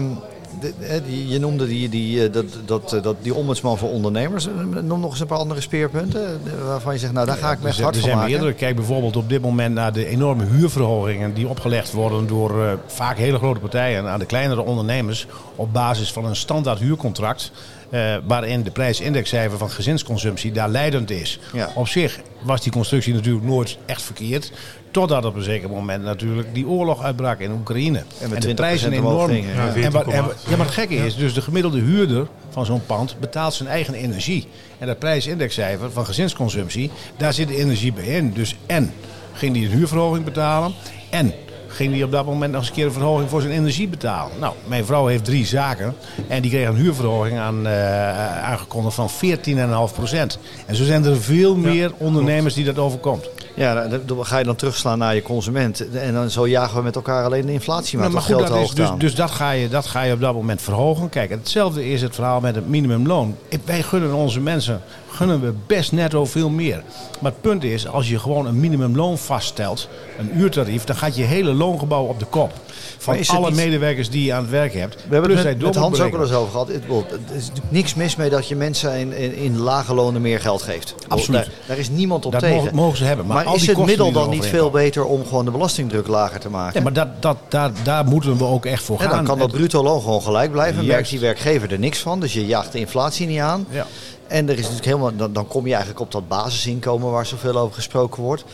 je 1.28 1.38
noemde 1.38 1.66
die, 1.66 1.88
die, 1.88 2.25
eh, 2.25 2.32
dat, 2.32 2.44
dat, 2.64 2.92
eh, 2.92 3.02
dat, 3.02 3.16
die 3.22 3.34
ombudsman 3.34 3.78
voor 3.78 3.90
ondernemers. 3.90 4.46
Eh, 4.46 4.82
Noem 4.82 5.00
nog 5.00 5.10
eens 5.10 5.20
een 5.20 5.26
paar 5.26 5.38
andere 5.38 5.60
speerpunten 5.60 6.40
waarvan 6.66 6.92
je 6.92 6.98
zegt, 6.98 7.12
nou 7.12 7.26
daar 7.26 7.36
ga 7.36 7.52
ik 7.52 7.60
me 7.60 7.68
echt 7.68 7.78
er, 7.78 7.82
hard 7.82 7.94
er 7.94 8.00
van 8.00 8.10
zijn 8.10 8.25
meerdere. 8.25 8.52
Kijk 8.52 8.76
bijvoorbeeld 8.76 9.16
op 9.16 9.28
dit 9.28 9.42
moment 9.42 9.75
naar 9.75 9.92
de 9.92 10.06
enorme 10.06 10.44
huurverhogingen 10.44 11.34
die 11.34 11.48
opgelegd 11.48 11.92
worden 11.92 12.26
door 12.26 12.78
vaak 12.86 13.16
hele 13.16 13.38
grote 13.38 13.60
partijen 13.60 14.06
aan 14.06 14.18
de 14.18 14.26
kleinere 14.26 14.62
ondernemers 14.62 15.26
op 15.56 15.72
basis 15.72 16.12
van 16.12 16.25
een 16.25 16.36
standaard 16.36 16.78
huurcontract. 16.78 17.52
Eh, 17.90 18.16
waarin 18.26 18.62
de 18.62 18.71
prijsindexcijfer 18.71 19.59
van 19.59 19.71
gezinsconsumptie 19.71 20.52
daar 20.52 20.69
leidend 20.69 21.11
is. 21.11 21.38
Ja. 21.52 21.71
Op 21.75 21.88
zich 21.88 22.21
was 22.43 22.61
die 22.61 22.73
constructie 22.73 23.14
natuurlijk 23.14 23.45
nooit 23.45 23.78
echt 23.87 24.02
verkeerd. 24.02 24.52
Totdat 24.90 25.25
op 25.25 25.35
een 25.35 25.43
zeker 25.43 25.69
moment 25.69 26.05
natuurlijk 26.05 26.55
die 26.55 26.66
oorlog 26.66 27.02
uitbrak 27.02 27.40
in 27.40 27.50
Oekraïne. 27.50 28.02
En 28.21 28.31
met 28.31 28.43
de 28.43 28.50
20% 28.50 28.55
prijzen 28.55 28.93
enorm. 28.93 29.31
gingen, 29.31 29.55
ja. 29.55 29.75
En 29.75 29.93
wat, 29.93 30.07
en, 30.07 30.25
14,8. 30.25 30.49
ja, 30.49 30.57
maar 30.57 30.66
het 30.66 30.75
gekke 30.75 30.95
is, 30.95 31.16
dus 31.16 31.35
de 31.35 31.43
gemiddelde 31.43 31.81
huurder 31.81 32.26
van 32.49 32.66
zo'n 32.66 32.87
pand 32.87 33.16
betaalt 33.21 33.55
zijn 33.55 33.69
eigen 33.69 33.95
energie. 33.95 34.49
En 34.78 34.87
dat 34.87 34.99
prijsindexcijfer 34.99 35.90
van 35.90 36.07
gezinsconsumptie, 36.07 36.90
daar 37.16 37.33
zit 37.33 37.49
de 37.49 37.57
energie 37.57 37.93
bij 37.93 38.05
in. 38.05 38.33
Dus 38.33 38.57
en 38.66 38.93
ging 39.33 39.52
die 39.52 39.64
een 39.66 39.73
huurverhoging 39.73 40.25
betalen 40.25 40.75
en 41.11 41.33
ging 41.76 41.92
die 41.92 42.04
op 42.04 42.11
dat 42.11 42.26
moment 42.26 42.52
nog 42.52 42.61
eens 42.61 42.68
een 42.68 42.76
keer 42.76 42.87
een 42.87 42.92
verhoging 42.92 43.30
voor 43.30 43.40
zijn 43.40 43.52
energie 43.52 43.88
betalen. 43.88 44.38
Nou, 44.38 44.54
mijn 44.66 44.85
vrouw 44.85 45.06
heeft 45.06 45.25
drie 45.25 45.47
zaken 45.47 45.95
en 46.28 46.42
die 46.42 46.50
kreeg 46.50 46.68
een 46.68 46.75
huurverhoging 46.75 47.38
aan, 47.38 47.66
eh, 47.66 48.45
aangekondigd 48.45 48.95
van 48.95 49.11
14,5 49.11 49.95
procent. 49.95 50.38
En 50.66 50.76
zo 50.76 50.85
zijn 50.85 51.04
er 51.04 51.21
veel 51.23 51.56
meer 51.56 51.92
ondernemers 51.99 52.54
die 52.54 52.64
dat 52.64 52.78
overkomt. 52.78 53.28
Ja, 53.56 53.86
dan- 53.88 54.25
ga 54.25 54.38
je 54.38 54.44
dan 54.44 54.56
terugslaan 54.56 54.98
naar 54.98 55.14
je 55.14 55.22
consument. 55.22 55.90
En 55.90 56.12
dan 56.14 56.30
zo 56.30 56.48
jagen 56.48 56.76
we 56.76 56.82
met 56.82 56.94
elkaar 56.96 57.25
alleen 57.25 57.46
de 57.46 57.52
inflatie 57.52 57.98
maar, 57.98 58.10
Nou, 58.10 58.28
dat 58.28 58.40
is 58.42 58.48
hoog 58.48 58.75
dus, 58.75 58.88
dus 58.98 59.14
dat, 59.14 59.30
ga 59.30 59.50
je, 59.50 59.68
dat 59.68 59.86
ga 59.86 60.02
je 60.02 60.12
op 60.12 60.20
dat 60.20 60.34
moment 60.34 60.62
verhogen. 60.62 61.08
Kijk, 61.08 61.30
hetzelfde 61.30 61.88
is 61.90 62.02
het 62.02 62.14
verhaal 62.14 62.40
met 62.40 62.54
het 62.54 62.68
minimumloon. 62.68 63.36
Wij 63.64 63.82
gunnen 63.82 64.14
onze 64.14 64.40
mensen 64.40 64.80
gunnen 65.10 65.40
we 65.40 65.52
best 65.66 65.92
netto 65.92 66.25
veel 66.25 66.48
meer. 66.48 66.82
Maar 67.20 67.30
het 67.32 67.40
punt 67.40 67.64
is, 67.64 67.88
als 67.88 68.08
je 68.08 68.18
gewoon 68.18 68.46
een 68.46 68.60
minimumloon 68.60 69.18
vaststelt, 69.18 69.88
een 70.18 70.38
uurtarief, 70.38 70.84
dan 70.84 70.96
gaat 70.96 71.16
je 71.16 71.22
hele 71.22 71.52
loongebouw 71.52 72.04
op 72.04 72.18
de 72.18 72.25
kop. 72.25 72.52
Van 72.98 73.14
Maar 73.16 73.28
alle 73.36 73.46
niet- 73.46 73.56
medewerkers 73.56 74.10
die 74.10 74.25
je 74.25 74.32
aan 74.32 74.42
het 74.42 74.50
werk 74.50 74.75
hebt. 74.75 74.94
We 74.94 75.14
hebben 75.14 75.36
het 75.36 75.44
met, 75.60 75.75
Hans 75.76 75.78
ook 75.86 75.90
berekenen. 75.90 76.20
eens 76.26 76.32
over 76.36 76.50
gehad. 76.50 76.68
Het- 76.68 76.84
Er 77.30 77.36
is 77.36 77.50
niks 77.68 77.94
mis 77.94 78.16
mee 78.16 78.30
dat 78.30 78.48
je 78.48 78.56
mensen 78.56 78.98
in, 78.98 79.12
in, 79.16 79.34
in 79.36 79.58
lage 79.58 79.94
lonen 79.94 80.20
meer 80.20 80.40
geld 80.40 80.62
geeft. 80.62 80.94
Absoluut. 81.08 81.40
Daar, 81.44 81.50
daar 81.66 81.78
is 81.78 81.88
niemand 81.90 82.26
op 82.26 82.32
Dat 82.32 82.40
tegen. 82.40 82.56
mogen, 82.56 82.75
mogen 82.75 82.96
ze 82.98 83.04
hebben. 83.04 83.26
Maar, 83.26 83.45
maar 83.46 83.54
al 83.54 83.60
is 83.60 83.66
het 83.66 83.86
middel 83.86 84.12
dan 84.12 84.30
niet 84.30 84.46
veel 84.46 84.70
beter 84.70 85.04
om 85.04 85.26
gewoon 85.26 85.44
de 85.44 85.50
belastingdruk 85.50 86.06
lager 86.06 86.40
te 86.40 86.48
maken? 86.48 86.78
Ja, 86.78 86.82
maar 86.82 86.92
dat, 86.92 87.22
dat, 87.22 87.36
daar, 87.48 87.70
daar 87.82 88.04
moeten 88.04 88.36
we 88.36 88.44
ook 88.44 88.66
echt 88.66 88.82
voor 88.82 88.96
En 89.00 89.02
gaan. 89.02 89.16
dan 89.16 89.24
kan 89.24 89.38
dat 89.38 89.50
bruto 89.50 89.82
loon 89.82 90.00
gewoon 90.00 90.22
gelijk 90.22 90.50
blijven. 90.52 90.74
Juist. 90.74 90.88
Merkt 90.90 91.10
die 91.10 91.20
werkgever 91.20 91.72
er 91.72 91.78
niks 91.78 91.98
van. 91.98 92.20
Dus 92.20 92.32
je 92.32 92.46
jaagt 92.46 92.72
de 92.72 92.78
inflatie 92.78 93.26
niet 93.26 93.40
aan. 93.40 93.66
Ja. 93.70 93.86
En 94.26 94.48
er 94.48 94.54
is 94.54 94.60
natuurlijk 94.60 94.86
helemaal, 94.86 95.16
dan, 95.16 95.32
dan 95.32 95.46
kom 95.48 95.64
je 95.64 95.70
eigenlijk 95.70 96.00
op 96.00 96.12
dat 96.12 96.28
basisinkomen 96.28 97.10
waar 97.10 97.26
zoveel 97.26 97.56
over 97.56 97.74
gesproken 97.74 98.22
wordt. 98.22 98.44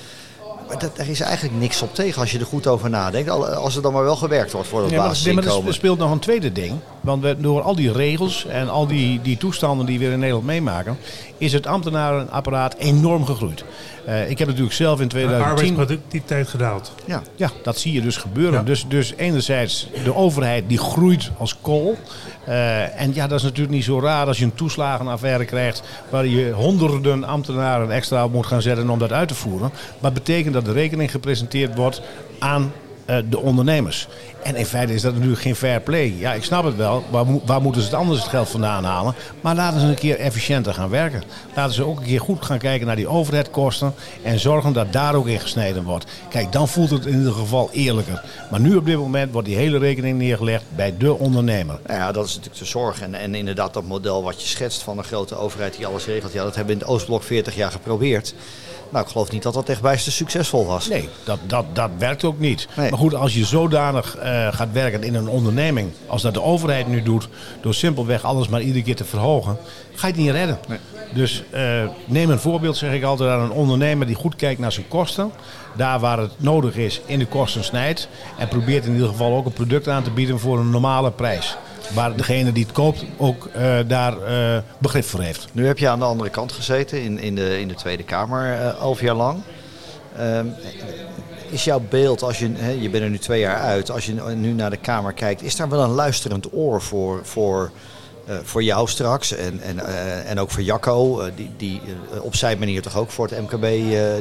Maar 0.73 0.81
dat, 0.81 0.97
daar 0.97 1.09
is 1.09 1.21
eigenlijk 1.21 1.59
niks 1.61 1.83
op 1.83 1.95
tegen 1.95 2.21
als 2.21 2.33
je 2.33 2.39
er 2.39 2.47
goed 2.47 2.67
over 2.67 2.91
nadenkt. 2.91 3.31
Al- 3.31 3.47
Als 3.47 3.77
er 3.77 3.83
dan 3.83 3.93
maar 3.93 4.03
wel 4.03 4.17
gewerkt 4.17 4.53
wordt 4.53 4.69
voor 4.69 4.81
dat 4.81 4.91
Ja, 4.91 4.97
maar, 4.97 5.09
basisinkomen. 5.09 5.69
er 5.69 5.75
speelt 5.75 5.99
nog 5.99 6.11
een 6.11 6.19
tweede 6.19 6.53
ding. 6.53 6.73
Want 7.01 7.23
we, 7.23 7.37
door 7.39 7.63
al 7.63 7.75
die 7.75 7.93
regels 7.93 8.47
en 8.47 8.69
al 8.69 8.87
die, 8.87 9.21
die 9.23 9.37
toestanden 9.37 9.87
die 9.87 9.99
we 9.99 10.05
in 10.05 10.19
Nederland 10.19 10.45
meemaken, 10.47 10.99
is 11.39 11.53
het 11.53 11.67
ambtenarenapparaat 11.67 12.75
enorm 12.75 13.25
gegroeid. 13.25 13.65
Eh, 14.07 14.31
ik 14.31 14.39
heb 14.39 14.49
natuurlijk 14.49 14.75
zelf 14.75 15.01
in 15.01 15.09
De 15.09 15.15
2010. 15.15 15.51
arbeidsproductiviteit 15.51 16.49
gedaald. 16.49 16.93
ja. 17.05 17.23
Ja, 17.37 17.51
dat 17.63 17.79
zie 17.79 17.93
je 17.93 18.01
dus 18.03 18.17
gebeuren. 18.17 18.59
Ja. 18.59 18.65
Dus, 18.65 18.85
dus 18.89 19.13
enerzijds 19.17 19.89
de 20.05 20.15
overheid 20.15 20.65
die 20.69 20.79
groeit 20.79 21.31
als 21.39 21.57
kool. 21.61 21.97
Eh, 22.45 23.01
en 23.01 23.15
ja, 23.15 23.27
dat 23.27 23.39
is 23.39 23.45
natuurlijk 23.45 23.75
niet 23.75 23.85
zo 23.85 24.01
raar 24.01 24.27
als 24.27 24.39
je 24.39 24.45
een 24.45 24.55
toeslagenaffaire 24.55 25.45
krijgt 25.45 25.83
waar 26.11 26.27
je 26.27 26.51
honderden 26.51 27.25
ambtenaren 27.25 27.91
extra 27.91 28.25
op 28.25 28.33
moet 28.33 28.47
gaan 28.47 28.63
zetten 28.63 28.91
om 28.91 28.99
dat 28.99 29.13
uit 29.13 29.29
te 29.29 29.35
voeren. 29.35 29.73
Maar 29.99 30.13
betekent 30.13 30.55
dat 30.55 30.65
de 30.65 30.73
rekening 30.73 31.11
gepresenteerd 31.11 31.75
wordt 31.75 32.03
aan 32.39 32.73
de 33.29 33.39
ondernemers. 33.39 34.09
En 34.43 34.57
in 34.57 34.67
feite 34.67 34.95
is 34.95 35.03
dat 35.03 35.15
natuurlijk 35.15 35.41
geen 35.41 35.57
fair 35.57 35.81
play. 35.81 36.15
Ja, 36.19 36.33
ik 36.33 36.45
snap 36.45 36.65
het 36.65 36.77
wel. 36.77 37.05
Waar, 37.11 37.25
waar 37.45 37.63
moeten 37.63 37.83
ze 37.83 37.89
het 37.89 37.97
anders 37.97 38.21
het 38.21 38.29
geld 38.29 38.49
vandaan 38.49 38.85
halen? 38.85 39.15
Maar 39.41 39.55
laten 39.55 39.81
ze 39.81 39.87
een 39.87 39.95
keer 39.95 40.19
efficiënter 40.19 40.75
gaan 40.75 40.91
werken. 40.91 41.23
Laten 41.55 41.75
ze 41.75 41.85
ook 41.85 41.99
een 41.99 42.05
keer 42.05 42.21
goed 42.21 42.45
gaan 42.45 42.59
kijken 42.59 42.87
naar 42.87 42.97
die 42.97 43.09
overheadkosten. 43.09 43.95
En 44.23 44.39
zorgen 44.39 44.73
dat 44.73 44.93
daar 44.93 45.15
ook 45.15 45.27
in 45.27 45.41
gesneden 45.41 45.85
wordt. 45.85 46.07
Kijk, 46.29 46.53
dan 46.53 46.69
voelt 46.69 46.91
het 46.91 47.07
in 47.07 47.19
ieder 47.19 47.33
geval 47.33 47.71
eerlijker. 47.73 48.25
Maar 48.51 48.61
nu 48.61 48.77
op 48.77 48.87
dit 48.87 48.97
moment 48.97 49.33
wordt 49.33 49.49
die 49.49 49.57
hele 49.57 49.79
rekening 49.79 50.19
neergelegd 50.19 50.65
bij 50.77 50.95
de 50.99 51.15
ondernemer. 51.19 51.79
Nou 51.87 51.99
ja, 51.99 52.13
dat 52.13 52.27
is 52.27 52.35
natuurlijk 52.35 52.59
de 52.59 52.69
zorg. 52.69 53.01
En, 53.01 53.15
en 53.15 53.35
inderdaad, 53.35 53.75
dat 53.75 53.85
model 53.85 54.23
wat 54.23 54.43
je 54.43 54.49
schetst 54.49 54.83
van 54.83 54.99
een 54.99 55.05
grote 55.05 55.37
overheid 55.37 55.77
die 55.77 55.87
alles 55.87 56.07
regelt. 56.07 56.33
Ja, 56.33 56.43
dat 56.43 56.55
hebben 56.55 56.75
we 56.75 56.81
in 56.81 56.87
het 56.87 56.95
Oostblok 56.97 57.23
40 57.23 57.55
jaar 57.55 57.71
geprobeerd. 57.71 58.35
Nou, 58.93 59.05
ik 59.05 59.11
geloof 59.11 59.31
niet 59.31 59.43
dat 59.43 59.55
dat 59.55 59.69
echt 59.69 59.81
bijster 59.81 60.13
succesvol 60.13 60.67
was. 60.67 60.89
Nee, 60.89 61.09
dat, 61.25 61.39
dat, 61.47 61.65
dat 61.73 61.91
werkt 61.99 62.25
ook 62.25 62.39
niet. 62.39 62.69
Nee. 62.77 62.91
Maar 62.91 62.99
goed, 62.99 63.15
als 63.15 63.35
je 63.35 63.45
zodanig 63.45 64.17
eh, 64.17 64.53
gaat 64.53 64.73
werken 64.73 65.03
in 65.03 65.15
een 65.15 65.29
onderneming, 65.29 65.91
als 66.07 66.23
dat 66.23 66.35
de 66.35 66.43
overheid 66.43 66.87
nu 66.89 67.03
doet, 67.03 67.29
door 67.61 67.75
simpelweg 67.75 68.25
alles 68.25 68.49
maar 68.49 68.61
iedere 68.61 68.85
keer 68.85 68.97
te 68.97 69.05
verhogen, 69.05 69.57
ga 69.95 70.07
je 70.07 70.13
het 70.13 70.23
niet 70.23 70.31
redden. 70.31 70.59
Nee. 70.69 70.79
Dus 71.15 71.43
eh, 71.51 71.63
neem 72.05 72.31
een 72.31 72.39
voorbeeld, 72.39 72.77
zeg 72.77 72.93
ik 72.93 73.03
altijd, 73.03 73.31
aan 73.31 73.41
een 73.41 73.51
ondernemer 73.51 74.07
die 74.07 74.17
goed 74.17 74.37
kijkt 74.37 74.61
naar 74.61 74.73
zijn 74.73 74.89
kosten. 74.89 75.33
Daar 75.77 76.01
waar 76.01 76.19
het 76.19 76.33
nodig 76.37 76.77
is, 76.77 77.01
in 77.07 77.19
de 77.19 77.27
kosten 77.27 77.65
snijdt. 77.65 78.09
En 78.39 78.49
probeert 78.49 78.87
in 78.87 78.93
ieder 78.93 79.09
geval 79.09 79.37
ook 79.37 79.47
een 79.47 79.53
product 79.53 79.89
aan 79.89 80.03
te 80.03 80.11
bieden 80.11 80.39
voor 80.39 80.59
een 80.59 80.71
normale 80.71 81.11
prijs. 81.11 81.57
Waar 81.95 82.17
degene 82.17 82.53
die 82.53 82.65
het 82.65 82.73
koopt 82.73 83.05
ook 83.17 83.47
eh, 83.47 83.79
daar 83.87 84.23
eh, 84.23 84.63
begrip 84.79 85.05
voor 85.05 85.21
heeft. 85.21 85.49
Nu 85.53 85.67
heb 85.67 85.79
je 85.79 85.89
aan 85.89 85.99
de 85.99 86.05
andere 86.05 86.31
kant 86.31 86.53
gezeten 86.53 87.03
in, 87.03 87.19
in, 87.19 87.35
de, 87.35 87.61
in 87.61 87.69
de 87.69 87.75
Tweede 87.75 88.03
Kamer, 88.03 88.75
elf 88.81 89.01
jaar 89.01 89.15
lang. 89.15 89.41
Ehm, 90.17 90.47
is 91.51 91.65
jouw 91.65 91.83
beeld, 91.89 92.23
als 92.23 92.39
je, 92.39 92.51
hè, 92.55 92.71
je 92.71 92.91
bent 92.91 93.05
er 93.05 93.11
nu 93.11 93.19
twee 93.19 93.41
jaar 93.41 93.57
uit, 93.61 93.91
als 93.91 94.07
je 94.07 94.13
nu 94.35 94.53
naar 94.53 94.71
de 94.71 94.77
Kamer 94.77 95.13
kijkt, 95.13 95.43
is 95.43 95.57
daar 95.57 95.69
wel 95.69 95.83
een 95.83 95.91
luisterend 95.91 96.55
oor 96.55 96.83
voor, 96.83 97.21
voor, 97.23 97.71
voor 98.43 98.63
jou 98.63 98.89
straks 98.89 99.33
en, 99.33 99.61
en, 99.61 99.87
en 100.27 100.39
ook 100.41 100.51
voor 100.51 100.63
Jacco, 100.63 101.23
die, 101.37 101.51
die 101.57 101.81
op 102.21 102.35
zijn 102.37 102.59
manier 102.59 102.83
toch 102.83 102.97
ook 102.97 103.11
voor 103.11 103.29
het 103.29 103.41
MKB 103.41 103.63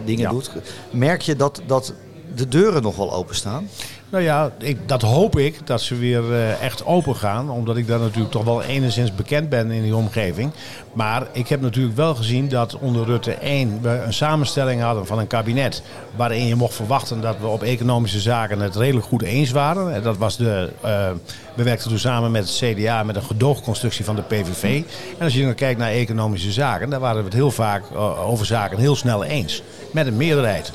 dingen 0.06 0.21
Ja. 0.21 0.30
doet. 0.30 0.52
Merk 0.91 1.21
je 1.21 1.36
dat, 1.36 1.62
dat 1.65 1.93
de 2.36 2.47
deuren 2.47 2.82
nog 2.82 2.95
wel 2.95 3.13
openstaan? 3.13 3.69
Nou 4.12 4.24
ja, 4.24 4.52
ik, 4.58 4.88
dat 4.88 5.02
hoop 5.02 5.38
ik, 5.38 5.67
dat 5.67 5.82
ze 5.82 5.95
weer 5.95 6.34
eh, 6.34 6.62
echt 6.62 6.86
open 6.86 7.15
gaan. 7.15 7.50
Omdat 7.50 7.78
ik 7.78 7.88
daar 7.88 8.00
natuurlijk 8.00 8.32
toch 8.32 8.43
wel 8.43 8.63
enigszins 8.63 9.15
bekend 9.15 9.50
ben 9.50 9.71
in 9.71 9.84
die 9.84 9.95
omgeving. 9.95 10.52
Maar 10.93 11.28
ik 11.32 11.47
heb 11.47 11.62
natuurlijk 11.62 11.95
wel 11.95 12.15
gezien 12.15 12.50
dat 12.50 12.78
onder 12.78 13.06
Rutte 13.06 13.34
1 13.34 13.82
we 13.82 13.89
een 13.89 14.13
samenstelling 14.13 14.82
hadden 14.82 15.06
van 15.06 15.19
een 15.19 15.28
kabinet. 15.28 15.84
Waarin 16.15 16.47
je 16.47 16.56
mocht 16.56 16.74
verwachten 16.74 17.21
dat 17.21 17.36
we 17.39 17.47
op 17.47 17.63
economische 17.63 18.19
zaken 18.19 18.60
het 18.60 18.76
redelijk 18.76 19.06
goed 19.06 19.21
eens 19.21 19.52
waren. 19.52 19.93
En 19.93 20.04
Dat 20.04 20.17
was 20.17 20.38
de, 20.38 20.69
eh, 20.82 21.10
we 21.54 21.63
werkten 21.63 21.89
toen 21.89 22.00
samen 22.00 22.32
met 22.32 22.43
het 22.43 22.76
CDA 22.76 23.04
met 23.04 23.15
een 23.15 23.24
gedoogconstructie 23.24 24.06
van 24.06 24.15
de 24.15 24.21
PVV. 24.21 24.84
En 25.17 25.24
als 25.24 25.34
je 25.34 25.43
dan 25.43 25.56
kijkt 25.56 25.80
naar 25.80 25.91
economische 25.91 26.52
zaken, 26.52 26.89
dan 26.89 27.00
waren 27.00 27.17
we 27.17 27.26
het 27.26 27.34
heel 27.34 27.52
vaak 27.52 27.84
eh, 27.93 28.30
over 28.30 28.45
zaken 28.45 28.78
heel 28.78 28.95
snel 28.95 29.24
eens. 29.24 29.63
Met 29.91 30.08
een 30.08 30.17
meerderheid. 30.17 30.71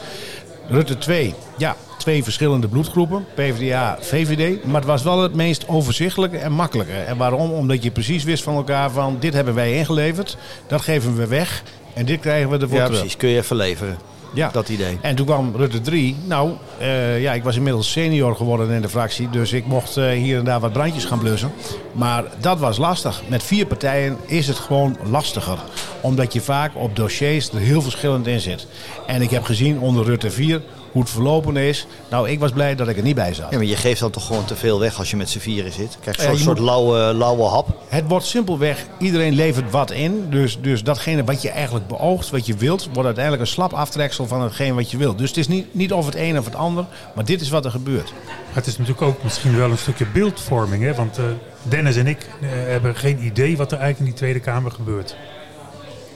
Rutte 0.68 0.98
2, 0.98 1.34
ja, 1.56 1.76
twee 2.06 2.24
verschillende 2.24 2.68
bloedgroepen, 2.68 3.26
PvdA, 3.34 3.98
VVD. 4.00 4.64
Maar 4.64 4.74
het 4.80 4.84
was 4.84 5.02
wel 5.02 5.22
het 5.22 5.34
meest 5.34 5.68
overzichtelijke 5.68 6.36
en 6.38 6.52
makkelijke. 6.52 6.92
En 6.92 7.16
waarom? 7.16 7.50
Omdat 7.50 7.82
je 7.82 7.90
precies 7.90 8.24
wist 8.24 8.42
van 8.42 8.54
elkaar 8.54 8.90
van 8.90 9.16
dit 9.20 9.34
hebben 9.34 9.54
wij 9.54 9.76
ingeleverd, 9.76 10.36
dat 10.66 10.80
geven 10.80 11.16
we 11.16 11.26
weg 11.26 11.62
en 11.94 12.06
dit 12.06 12.20
krijgen 12.20 12.50
we 12.50 12.58
ervoor 12.58 12.76
Ja, 12.78 12.84
terug. 12.84 12.98
precies. 13.00 13.16
Kun 13.18 13.28
je 13.28 13.36
even 13.36 13.56
leveren, 13.56 13.98
Ja. 14.34 14.48
dat 14.52 14.68
idee. 14.68 14.98
En 15.00 15.14
toen 15.16 15.26
kwam 15.26 15.52
Rutte 15.56 15.80
3. 15.80 16.16
Nou, 16.26 16.50
eh, 16.78 17.20
ja, 17.22 17.32
ik 17.32 17.44
was 17.44 17.56
inmiddels 17.56 17.90
senior 17.92 18.36
geworden 18.36 18.70
in 18.70 18.82
de 18.82 18.88
fractie. 18.88 19.30
Dus 19.30 19.52
ik 19.52 19.66
mocht 19.66 19.96
eh, 19.96 20.08
hier 20.10 20.38
en 20.38 20.44
daar 20.44 20.60
wat 20.60 20.72
brandjes 20.72 21.04
gaan 21.04 21.18
blussen. 21.18 21.52
Maar 21.92 22.24
dat 22.40 22.58
was 22.58 22.78
lastig. 22.78 23.22
Met 23.28 23.42
vier 23.42 23.66
partijen 23.66 24.16
is 24.26 24.46
het 24.46 24.58
gewoon 24.58 24.96
lastiger. 25.10 25.58
Omdat 26.00 26.32
je 26.32 26.40
vaak 26.40 26.70
op 26.74 26.96
dossiers 26.96 27.50
er 27.50 27.58
heel 27.58 27.82
verschillend 27.82 28.26
in 28.26 28.40
zit. 28.40 28.66
En 29.06 29.22
ik 29.22 29.30
heb 29.30 29.44
gezien 29.44 29.78
onder 29.80 30.04
Rutte 30.04 30.30
4 30.30 30.60
hoe 30.92 31.02
het 31.02 31.10
verlopen 31.10 31.56
is. 31.56 31.86
Nou, 32.10 32.28
ik 32.28 32.38
was 32.38 32.50
blij 32.50 32.74
dat 32.74 32.88
ik 32.88 32.96
er 32.96 33.02
niet 33.02 33.14
bij 33.14 33.34
zat. 33.34 33.50
Ja, 33.50 33.56
maar 33.56 33.66
je 33.66 33.76
geeft 33.76 34.00
dan 34.00 34.10
toch 34.10 34.26
gewoon 34.26 34.44
te 34.44 34.56
veel 34.56 34.80
weg 34.80 34.98
als 34.98 35.10
je 35.10 35.16
met 35.16 35.28
z'n 35.30 35.38
vieren 35.38 35.72
zit. 35.72 35.96
Krijg 36.00 36.16
je 36.16 36.22
Ja, 36.22 36.28
zo'n 36.28 36.38
soort 36.38 36.58
moet- 36.58 36.66
lauwe, 36.66 37.14
lauwe 37.14 37.42
hap. 37.42 37.68
Het 37.88 38.04
wordt 38.08 38.26
simpelweg, 38.26 38.86
iedereen 38.98 39.34
levert 39.34 39.70
wat 39.70 39.90
in. 39.90 40.26
Dus, 40.30 40.58
dus 40.60 40.82
datgene 40.82 41.24
wat 41.24 41.42
je 41.42 41.50
eigenlijk 41.50 41.86
beoogt, 41.86 42.30
wat 42.30 42.46
je 42.46 42.54
wilt, 42.54 42.84
wordt 42.84 43.04
uiteindelijk 43.04 43.42
een 43.44 43.50
slap 43.52 43.72
aftreksel 43.72 44.26
van 44.26 44.42
hetgeen 44.42 44.74
wat 44.74 44.90
je 44.90 44.96
wilt. 44.96 45.18
Dus 45.18 45.28
het 45.28 45.38
is 45.38 45.48
niet, 45.48 45.74
niet 45.74 45.92
of 45.92 46.06
het 46.06 46.14
een 46.14 46.38
of 46.38 46.44
het 46.44 46.54
ander, 46.54 46.84
maar 47.14 47.24
dit 47.24 47.40
is 47.40 47.48
wat 47.50 47.64
er 47.64 47.70
gebeurt. 47.70 48.12
Het 48.52 48.66
is 48.66 48.72
natuurlijk 48.78 49.06
ook 49.06 49.22
misschien 49.22 49.56
wel 49.56 49.70
een 49.70 49.78
stukje 49.78 50.06
beeldvorming. 50.12 50.82
Hè? 50.82 50.94
Want 50.94 51.18
eh, 51.18 51.24
Dennis 51.62 51.96
en 51.96 52.06
ik 52.06 52.18
eh, 52.40 52.48
hebben 52.50 52.96
geen 52.96 53.24
idee 53.24 53.56
wat 53.56 53.72
er 53.72 53.78
eigenlijk 53.78 53.98
in 53.98 54.04
die 54.04 54.14
Tweede 54.14 54.40
Kamer 54.40 54.70
gebeurt. 54.70 55.16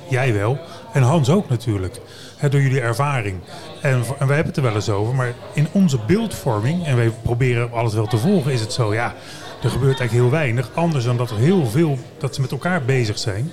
Jij 0.09 0.33
wel. 0.35 0.59
En 0.93 1.03
Hans 1.03 1.29
ook 1.31 1.49
natuurlijk. 1.49 2.01
Door 2.49 2.61
jullie 2.61 2.81
ervaring. 2.81 3.39
En, 3.81 3.93
en 4.19 4.27
wij 4.27 4.37
hebben 4.37 4.47
het 4.47 4.57
er 4.57 4.63
wel 4.63 4.75
eens 4.75 4.89
over. 4.89 5.15
Maar 5.15 5.33
in 5.53 5.67
onze 5.73 5.99
beeldvorming, 6.07 6.87
en 6.87 6.97
wij 6.97 7.11
proberen 7.23 7.73
alles 7.73 7.95
wel 7.95 8.07
te 8.07 8.19
volgen, 8.19 8.53
is 8.53 8.61
het 8.61 8.73
zo, 8.73 8.95
ja, 8.95 9.15
er 9.63 9.71
gebeurt 9.71 9.99
eigenlijk 10.01 10.13
heel 10.13 10.31
weinig. 10.31 10.71
Anders 10.75 11.05
dan 11.05 11.17
dat 11.17 11.31
er 11.31 11.37
heel 11.37 11.67
veel, 11.67 11.99
dat 12.19 12.35
ze 12.35 12.41
met 12.41 12.51
elkaar 12.51 12.83
bezig 12.83 13.19
zijn. 13.19 13.53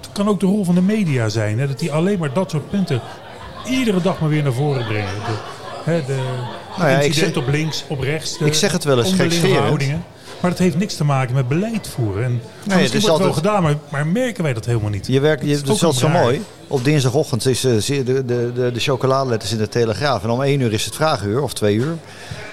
Het 0.00 0.12
kan 0.12 0.28
ook 0.28 0.40
de 0.40 0.46
rol 0.46 0.64
van 0.64 0.74
de 0.74 0.82
media 0.82 1.28
zijn. 1.28 1.58
Hè, 1.58 1.66
dat 1.66 1.78
die 1.78 1.92
alleen 1.92 2.18
maar 2.18 2.32
dat 2.32 2.50
soort 2.50 2.70
punten 2.70 3.00
iedere 3.66 4.00
dag 4.00 4.20
maar 4.20 4.28
weer 4.28 4.42
naar 4.42 4.52
voren 4.52 4.86
brengen. 4.86 5.14
De, 5.14 5.34
hè, 5.90 6.04
de 6.06 6.18
Nou 6.78 6.90
ja, 6.90 6.98
ik 6.98 7.04
incident 7.06 7.34
zeg- 7.34 7.44
op 7.44 7.50
links, 7.50 7.84
op 7.88 8.00
rechts. 8.00 8.38
De 8.38 8.44
Ik 8.44 8.54
zeg 8.54 8.72
het 8.72 8.84
wel 8.84 8.98
eens 8.98 9.12
gekscherend. 9.12 9.80
Maar 10.40 10.50
dat 10.50 10.58
heeft 10.58 10.76
niks 10.78 10.94
te 10.94 11.04
maken 11.04 11.34
met 11.34 11.48
beleid 11.48 11.88
voeren. 11.94 12.24
En 12.24 12.32
het 12.32 12.74
misschien 12.80 12.82
is 12.82 12.90
wordt 12.90 12.94
het 12.94 13.04
wel 13.06 13.14
altijd- 13.26 13.34
gedaan, 13.34 13.62
maar, 13.62 13.74
maar 13.88 14.06
merken 14.06 14.42
wij 14.42 14.52
dat 14.52 14.64
helemaal 14.64 14.90
niet. 14.90 15.06
Je 15.06 15.20
werkt, 15.20 15.44
je, 15.44 15.50
is 15.50 15.60
dat 15.60 15.68
ook 15.70 15.76
is 15.76 15.84
altijd 15.84 16.12
zo 16.12 16.18
mooi. 16.20 16.42
Op 16.68 16.84
dinsdagochtend 16.84 17.46
is 17.46 17.64
eh, 17.64 17.72
de, 17.86 18.02
de, 18.04 18.24
de, 18.54 18.70
de 18.72 18.80
chocoladeletters 18.80 19.52
in 19.52 19.58
de 19.58 19.68
Telegraaf. 19.68 20.22
En 20.22 20.30
om 20.30 20.42
één 20.42 20.60
uur 20.60 20.72
is 20.72 20.84
het 20.84 20.94
vraaguur, 20.94 21.42
of 21.42 21.52
twee 21.52 21.74
uur. 21.74 21.96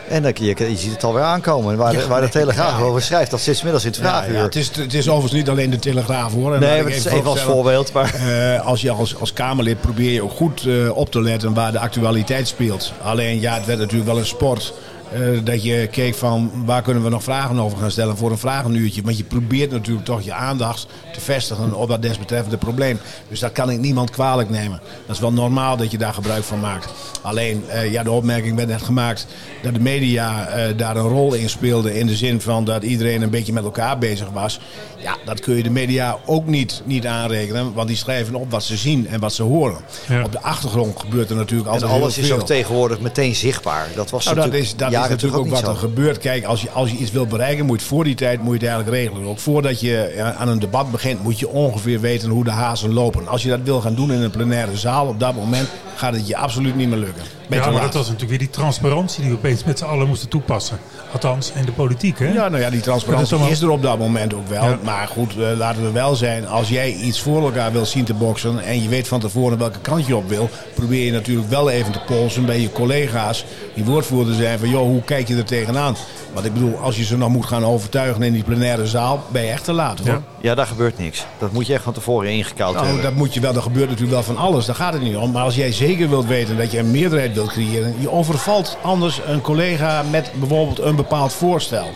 En 0.10 0.24
dan, 0.24 0.32
je, 0.39 0.45
je 0.58 0.78
ziet 0.78 0.91
het 0.91 1.04
alweer 1.04 1.24
aankomen. 1.24 1.71
En 1.71 1.78
waar, 1.78 1.93
de, 1.93 2.08
waar 2.08 2.21
de 2.21 2.30
Telegraaf 2.30 2.82
over 2.82 3.02
schrijft, 3.02 3.32
dat 3.32 3.39
zit 3.41 3.63
middags 3.63 3.86
in 3.86 3.91
het 3.91 4.00
Ja, 4.00 4.06
vraaguur. 4.06 4.36
ja, 4.36 4.41
het, 4.43 4.56
is, 4.56 4.71
het 4.76 4.93
is 4.93 5.08
overigens 5.08 5.34
niet 5.34 5.50
alleen 5.50 5.69
de 5.69 5.80
Telegraaf 5.80 6.34
hoor. 6.34 6.54
En 6.54 6.60
nee, 6.60 6.82
maar 6.82 6.91
het 6.91 6.95
is 7.00 7.06
even 7.06 7.26
als 7.30 7.41
voorbeeld. 7.41 7.91
Maar 7.93 8.13
Eh, 8.13 8.65
als 8.65 8.82
je 8.82 8.91
als, 8.91 9.15
als 9.19 9.34
Kamerlid 9.34 9.82
probeer 9.82 10.12
je 10.12 10.24
ook 10.24 10.32
goed 10.32 10.65
eh, 10.65 10.98
op 10.98 11.12
te 11.12 11.21
letten 11.21 11.54
waar 11.54 11.71
de 11.71 11.80
actualiteit 11.80 12.48
speelt. 12.48 12.91
Alleen 13.04 13.39
ja, 13.39 13.54
het 13.56 13.65
werd 13.65 13.80
natuurlijk 13.80 14.10
wel 14.10 14.17
een 14.17 14.26
sport. 14.26 14.74
Eh, 15.13 15.22
dat 15.44 15.63
je 15.63 15.88
keek 15.91 16.15
van 16.15 16.52
waar 16.65 16.82
kunnen 16.82 17.04
we 17.04 17.10
nog 17.10 17.24
vragen 17.24 17.60
over 17.60 17.78
gaan 17.78 17.91
stellen 17.91 18.18
voor 18.18 18.32
een 18.32 18.38
vragenuurtje. 18.38 19.02
Want 19.02 19.18
je 19.18 19.24
probeert 19.24 19.72
natuurlijk 19.72 20.06
toch 20.06 20.22
je 20.22 20.34
aandacht 20.34 20.88
te 21.13 21.22
vestigen 21.22 21.74
op 21.74 21.88
dat 21.89 22.02
desbetreffende 22.02 22.58
probleem. 22.58 23.00
Dus 23.30 23.39
dat 23.39 23.52
kan 23.52 23.70
ik 23.70 23.80
niemand 23.80 24.10
kwalijk 24.10 24.50
nemen. 24.50 24.82
Dat 25.06 25.15
is 25.15 25.22
wel 25.22 25.34
normaal 25.34 25.78
dat 25.78 25.91
je 25.91 25.98
daar 25.98 26.13
gebruik 26.13 26.44
van 26.44 26.60
maakt. 26.60 26.94
Alleen, 27.22 27.63
eh, 27.70 27.91
ja, 27.91 28.04
de 28.04 28.12
opmerking 28.12 28.56
werd 28.56 28.68
net 28.68 28.82
gemaakt 28.82 29.28
dat 29.62 29.74
de 29.74 29.80
media 29.80 30.48
eh, 30.48 30.78
daar 30.78 30.96
een 30.96 31.08
rol 31.08 31.34
in 31.34 31.50
speelde. 31.50 31.98
In 31.98 32.08
de 32.08 32.15
zin 32.15 32.41
van 32.41 32.65
dat 32.65 32.84
iedereen 32.84 33.22
een 33.22 33.30
beetje 33.30 33.54
met 33.54 33.63
elkaar 33.63 33.98
bezig 33.98 34.30
was. 34.30 34.60
Ja, 34.98 35.18
dat 35.26 35.39
kun 35.39 35.56
je 35.56 35.63
de 35.63 35.70
media 35.70 36.18
ook 36.26 36.46
niet, 36.46 36.82
niet 36.86 37.06
aanrekenen. 37.06 37.74
Want 37.74 37.88
die 37.88 37.98
schrijven 37.98 38.36
op 38.36 38.52
wat 38.52 38.63
ze 38.63 38.78
zien 38.78 39.08
en 39.08 39.20
wat 39.20 39.34
ze 39.34 39.44
horen. 39.44 39.78
Ja. 40.08 40.24
Op 40.24 40.32
de 40.32 40.41
achtergrond 40.41 41.00
gebeurt 41.00 41.30
er 41.30 41.36
natuurlijk 41.36 41.68
en 41.68 41.74
altijd 41.74 41.91
alles 41.91 42.15
heel 42.15 42.26
is 42.26 42.32
ook 42.32 42.46
tegenwoordig 42.46 43.00
meteen 43.00 43.36
zichtbaar. 43.36 43.88
Dat 43.96 44.10
was 44.10 44.26
Nou, 44.26 44.36
dat 44.36 44.46
natuurlijk 44.46 44.72
is, 44.72 44.78
dat 44.78 44.91
is 44.95 45.01
jaren 45.01 45.15
natuurlijk 45.15 45.43
ook 45.43 45.62
wat 45.62 45.67
er 45.67 45.75
gebeurt. 45.75 46.17
Kijk, 46.17 46.45
als 46.45 46.62
je, 46.62 46.69
als 46.69 46.91
je 46.91 46.97
iets 46.97 47.12
wil 47.12 47.25
bereiken, 47.25 47.65
moet 47.65 47.75
je 47.75 47.81
het 47.81 47.93
voor 47.93 48.03
die 48.03 48.15
tijd 48.15 48.41
moet 48.41 48.62
je 48.62 48.67
het 48.67 48.75
eigenlijk 48.75 48.97
regelen. 48.97 49.29
Ook 49.29 49.39
voordat 49.39 49.79
je 49.79 50.13
ja, 50.15 50.34
aan 50.34 50.47
een 50.47 50.60
debat 50.60 50.91
begint, 50.91 51.23
moet 51.23 51.39
je 51.39 51.49
ongeveer 51.49 51.99
weten 51.99 52.29
hoe 52.29 52.43
de 52.43 52.51
hazen 52.51 52.93
lopen. 52.93 53.27
Als 53.27 53.43
je 53.43 53.49
dat 53.49 53.60
wil 53.63 53.81
gaan 53.81 53.95
doen 53.95 54.12
in 54.12 54.21
een 54.21 54.31
plenaire 54.31 54.77
zaal, 54.77 55.08
op 55.08 55.19
dat 55.19 55.36
moment 55.36 55.67
gaat 55.95 56.13
het 56.13 56.27
je 56.27 56.38
absoluut 56.38 56.75
niet 56.75 56.89
meer 56.89 56.97
lukken. 56.97 57.23
Ja, 57.49 57.58
maar 57.65 57.73
laat. 57.73 57.81
dat 57.81 57.93
was 57.93 58.03
natuurlijk 58.03 58.29
weer 58.29 58.39
die 58.39 58.49
transparantie 58.49 59.21
die 59.21 59.31
we 59.31 59.38
opeens 59.38 59.63
met 59.63 59.77
z'n 59.77 59.86
allen 59.86 60.08
moesten 60.08 60.29
toepassen. 60.29 60.79
Althans, 61.13 61.51
in 61.55 61.65
de 61.65 61.71
politiek, 61.71 62.19
hè? 62.19 62.34
Ja, 62.34 62.49
nou 62.49 62.62
ja, 62.62 62.69
die 62.69 62.81
transparantie 62.81 63.38
is 63.49 63.62
er 63.62 63.69
op 63.69 63.81
dat 63.81 63.97
moment 63.97 64.34
ook 64.34 64.47
wel. 64.47 64.63
Ja. 64.63 64.79
Maar 64.84 65.08
goed, 65.08 65.31
eh, 65.31 65.58
laten 65.58 65.81
we 65.84 65.91
wel 65.91 66.15
zijn. 66.15 66.47
Als 66.47 66.69
jij 66.69 66.93
iets 66.93 67.21
voor 67.21 67.43
elkaar 67.43 67.71
wil 67.71 67.86
zien 67.86 68.03
te 68.03 68.13
boksen 68.13 68.60
en 68.60 68.84
je 68.84 68.89
weet 68.89 69.08
van 69.08 69.19
tevoren 69.19 69.58
welke 69.58 69.79
kant 69.79 70.05
je 70.08 70.15
op 70.15 70.29
wil, 70.29 70.49
probeer 70.75 71.05
je 71.05 71.12
natuurlijk 71.12 71.49
wel 71.49 71.69
even 71.69 71.91
te 71.91 71.99
polsen 72.05 72.45
bij 72.45 72.60
je 72.60 72.71
collega's 72.71 73.45
die 73.73 73.84
woordvoerder 73.86 74.36
zijn 74.36 74.60
van, 74.60 74.69
joh, 74.69 74.81
hoe 74.81 75.01
kijk 75.01 75.27
je 75.27 75.36
er 75.36 75.45
tegenaan? 75.45 75.95
Want 76.34 76.45
ik 76.47 76.53
bedoel, 76.53 76.77
als 76.77 76.97
je 76.97 77.03
ze 77.03 77.17
nog 77.17 77.29
moet 77.29 77.45
gaan 77.45 77.65
overtuigen 77.65 78.23
in 78.23 78.34
die 78.34 78.43
plenaire 78.43 78.88
zaal, 78.88 79.23
ben 79.31 79.41
je 79.43 79.51
echt 79.51 79.63
te 79.63 79.73
laat 79.73 79.97
hoor. 79.99 80.08
Ja. 80.08 80.21
Ja, 80.41 80.55
daar 80.55 80.67
gebeurt 80.67 80.97
niks. 80.97 81.25
Dat 81.38 81.51
moet 81.51 81.67
je 81.67 81.73
echt 81.73 81.84
van 81.84 81.93
tevoren 81.93 82.29
ingekoud 82.29 82.73
Nou, 82.73 82.86
hebben. 82.86 83.03
dat 83.03 83.13
moet 83.13 83.34
je 83.34 83.39
wel. 83.39 83.55
Er 83.55 83.62
gebeurt 83.62 83.89
natuurlijk 83.89 84.13
wel 84.13 84.23
van 84.23 84.38
alles. 84.38 84.65
Daar 84.65 84.75
gaat 84.75 84.93
het 84.93 85.01
niet 85.01 85.15
om. 85.15 85.31
Maar 85.31 85.43
als 85.43 85.55
jij 85.55 85.71
zeker 85.71 86.10
wilt 86.10 86.25
weten 86.25 86.58
dat 86.58 86.71
je 86.71 86.79
een 86.79 86.91
meerderheid 86.91 87.35
wilt 87.36 87.50
creëren, 87.50 87.95
je 88.00 88.12
overvalt 88.12 88.78
anders 88.82 89.21
een 89.26 89.41
collega 89.41 90.04
met 90.12 90.32
bijvoorbeeld 90.36 90.80
een 90.80 90.95
bepaald 90.95 91.34
voorstel. 91.34 91.88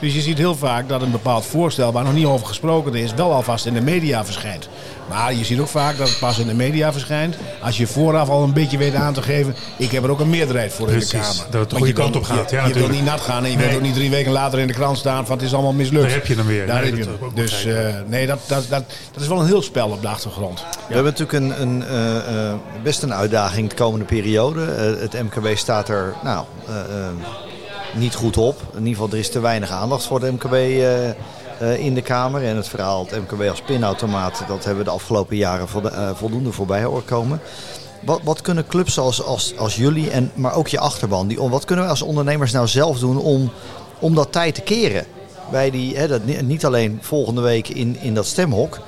Dus 0.00 0.14
je 0.14 0.20
ziet 0.20 0.38
heel 0.38 0.54
vaak 0.54 0.88
dat 0.88 1.02
een 1.02 1.10
bepaald 1.10 1.44
voorstel 1.44 1.92
waar 1.92 2.04
nog 2.04 2.12
niet 2.12 2.26
over 2.26 2.46
gesproken 2.46 2.94
is, 2.94 3.14
wel 3.14 3.32
alvast 3.32 3.66
in 3.66 3.74
de 3.74 3.80
media 3.80 4.24
verschijnt. 4.24 4.68
Maar 5.12 5.34
je 5.34 5.44
ziet 5.44 5.58
ook 5.60 5.68
vaak 5.68 5.98
dat 5.98 6.08
het 6.08 6.18
pas 6.18 6.38
in 6.38 6.46
de 6.46 6.54
media 6.54 6.92
verschijnt 6.92 7.36
als 7.62 7.76
je 7.76 7.86
vooraf 7.86 8.28
al 8.28 8.42
een 8.42 8.52
beetje 8.52 8.78
weet 8.78 8.94
aan 8.94 9.12
te 9.14 9.22
geven. 9.22 9.54
Ik 9.76 9.90
heb 9.90 10.04
er 10.04 10.10
ook 10.10 10.20
een 10.20 10.30
meerderheid 10.30 10.72
voor 10.72 10.88
in 10.90 10.98
de 10.98 11.06
Kamer. 11.06 11.26
dat 11.50 11.60
het 11.60 11.70
de 11.70 11.76
goede 11.76 11.92
kant 11.92 12.16
op 12.16 12.24
gaat. 12.24 12.50
Je, 12.50 12.56
Ja, 12.56 12.66
je 12.66 12.74
wil 12.74 12.88
niet 12.88 13.04
nat 13.04 13.20
gaan 13.20 13.44
en 13.44 13.50
je 13.50 13.56
Nee. 13.56 13.64
wilt 13.66 13.76
ook 13.78 13.82
niet 13.86 13.94
drie 13.94 14.10
weken 14.10 14.32
later 14.32 14.58
in 14.58 14.66
de 14.66 14.72
krant 14.72 14.98
staan 14.98 15.26
van 15.26 15.36
het 15.36 15.46
is 15.46 15.52
allemaal 15.54 15.72
mislukt. 15.72 16.04
Daar 16.04 16.12
heb 16.14 16.26
je 16.26 16.34
hem 16.34 16.46
weer. 16.46 16.66
Daar 16.66 16.80
Nee, 16.80 16.90
heb 16.90 16.98
je 16.98 17.04
hem. 17.20 17.30
Dus 17.34 17.64
eh, 17.64 17.74
nee, 18.06 18.26
dat, 18.26 18.38
dat, 18.46 18.64
dat, 18.68 18.84
dat 19.12 19.22
is 19.22 19.28
wel 19.28 19.40
een 19.40 19.46
heel 19.46 19.62
spel 19.62 19.88
op 19.88 20.02
de 20.02 20.08
achtergrond. 20.08 20.64
We 20.88 20.94
hebben 20.94 21.12
natuurlijk 21.18 21.32
een, 21.32 21.62
een, 21.62 21.84
eh, 21.86 22.48
eh, 22.50 22.54
best 22.82 23.02
een 23.02 23.14
uitdaging 23.14 23.68
de 23.68 23.74
komende 23.74 24.04
periode. 24.04 24.60
Het 25.00 25.12
MKB 25.22 25.56
staat 25.56 25.88
er 25.88 26.14
nou, 26.22 26.44
niet 27.94 28.14
goed 28.14 28.36
op. 28.36 28.60
In 28.72 28.78
ieder 28.78 28.92
geval, 28.92 29.08
er 29.10 29.18
is 29.18 29.30
te 29.30 29.40
weinig 29.40 29.70
aandacht 29.70 30.04
voor 30.06 30.20
de 30.20 30.32
MKB 30.32 30.54
in 31.70 31.94
de 31.94 32.02
Kamer. 32.02 32.44
En 32.44 32.56
het 32.56 32.68
verhaal 32.68 33.06
het 33.06 33.30
MKB 33.30 33.48
als 33.48 33.62
pinautomaat, 33.62 34.44
dat 34.48 34.64
hebben 34.64 34.84
we 34.84 34.90
de 34.90 34.96
afgelopen 34.96 35.36
jaren 35.36 35.66
eh, 35.92 36.10
voldoende 36.14 36.52
voorbij 36.52 36.82
horen 36.82 37.04
komen. 37.04 37.40
Wat, 38.02 38.20
wat 38.24 38.40
kunnen 38.40 38.66
clubs 38.66 38.98
als, 38.98 39.22
als, 39.22 39.56
als 39.58 39.76
jullie, 39.76 40.10
en, 40.10 40.30
maar 40.34 40.54
ook 40.54 40.68
je 40.68 40.78
achterban, 40.78 41.26
die, 41.26 41.40
wat 41.40 41.64
kunnen 41.64 41.84
we 41.84 41.90
als 41.90 42.02
ondernemers 42.02 42.52
nou 42.52 42.66
zelf 42.66 42.98
doen 42.98 43.18
om, 43.18 43.50
om 43.98 44.14
dat 44.14 44.32
tijd 44.32 44.54
te 44.54 44.60
keren? 44.60 45.04
Bij 45.50 45.70
die, 45.70 45.96
hè, 45.96 46.08
dat, 46.08 46.24
ni- 46.24 46.42
niet 46.42 46.64
alleen 46.64 46.98
volgende 47.02 47.40
week 47.40 47.68
in, 47.68 47.96
in 48.00 48.14
dat 48.14 48.26
stemhok, 48.26 48.78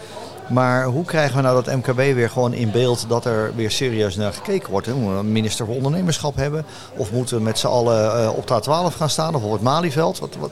maar 0.48 0.84
hoe 0.84 1.04
krijgen 1.04 1.36
we 1.36 1.42
nou 1.42 1.64
dat 1.64 1.76
MKB 1.76 1.96
weer 1.96 2.30
gewoon 2.30 2.52
in 2.52 2.70
beeld 2.70 3.04
dat 3.08 3.24
er 3.24 3.52
weer 3.54 3.70
serieus 3.70 4.16
naar 4.16 4.32
gekeken 4.32 4.70
wordt? 4.70 4.86
Moeten 4.86 5.12
we 5.12 5.18
een 5.18 5.32
minister 5.32 5.66
voor 5.66 5.74
ondernemerschap 5.74 6.36
hebben? 6.36 6.64
Of 6.96 7.12
moeten 7.12 7.36
we 7.36 7.42
met 7.42 7.58
z'n 7.58 7.66
allen 7.66 8.22
eh, 8.22 8.36
op 8.36 8.46
de 8.46 8.62
A12 8.62 8.96
gaan 8.96 9.10
staan 9.10 9.34
of 9.34 9.42
op 9.42 9.52
het 9.52 9.62
Malieveld? 9.62 10.18
Wat, 10.18 10.36
wat, 10.38 10.50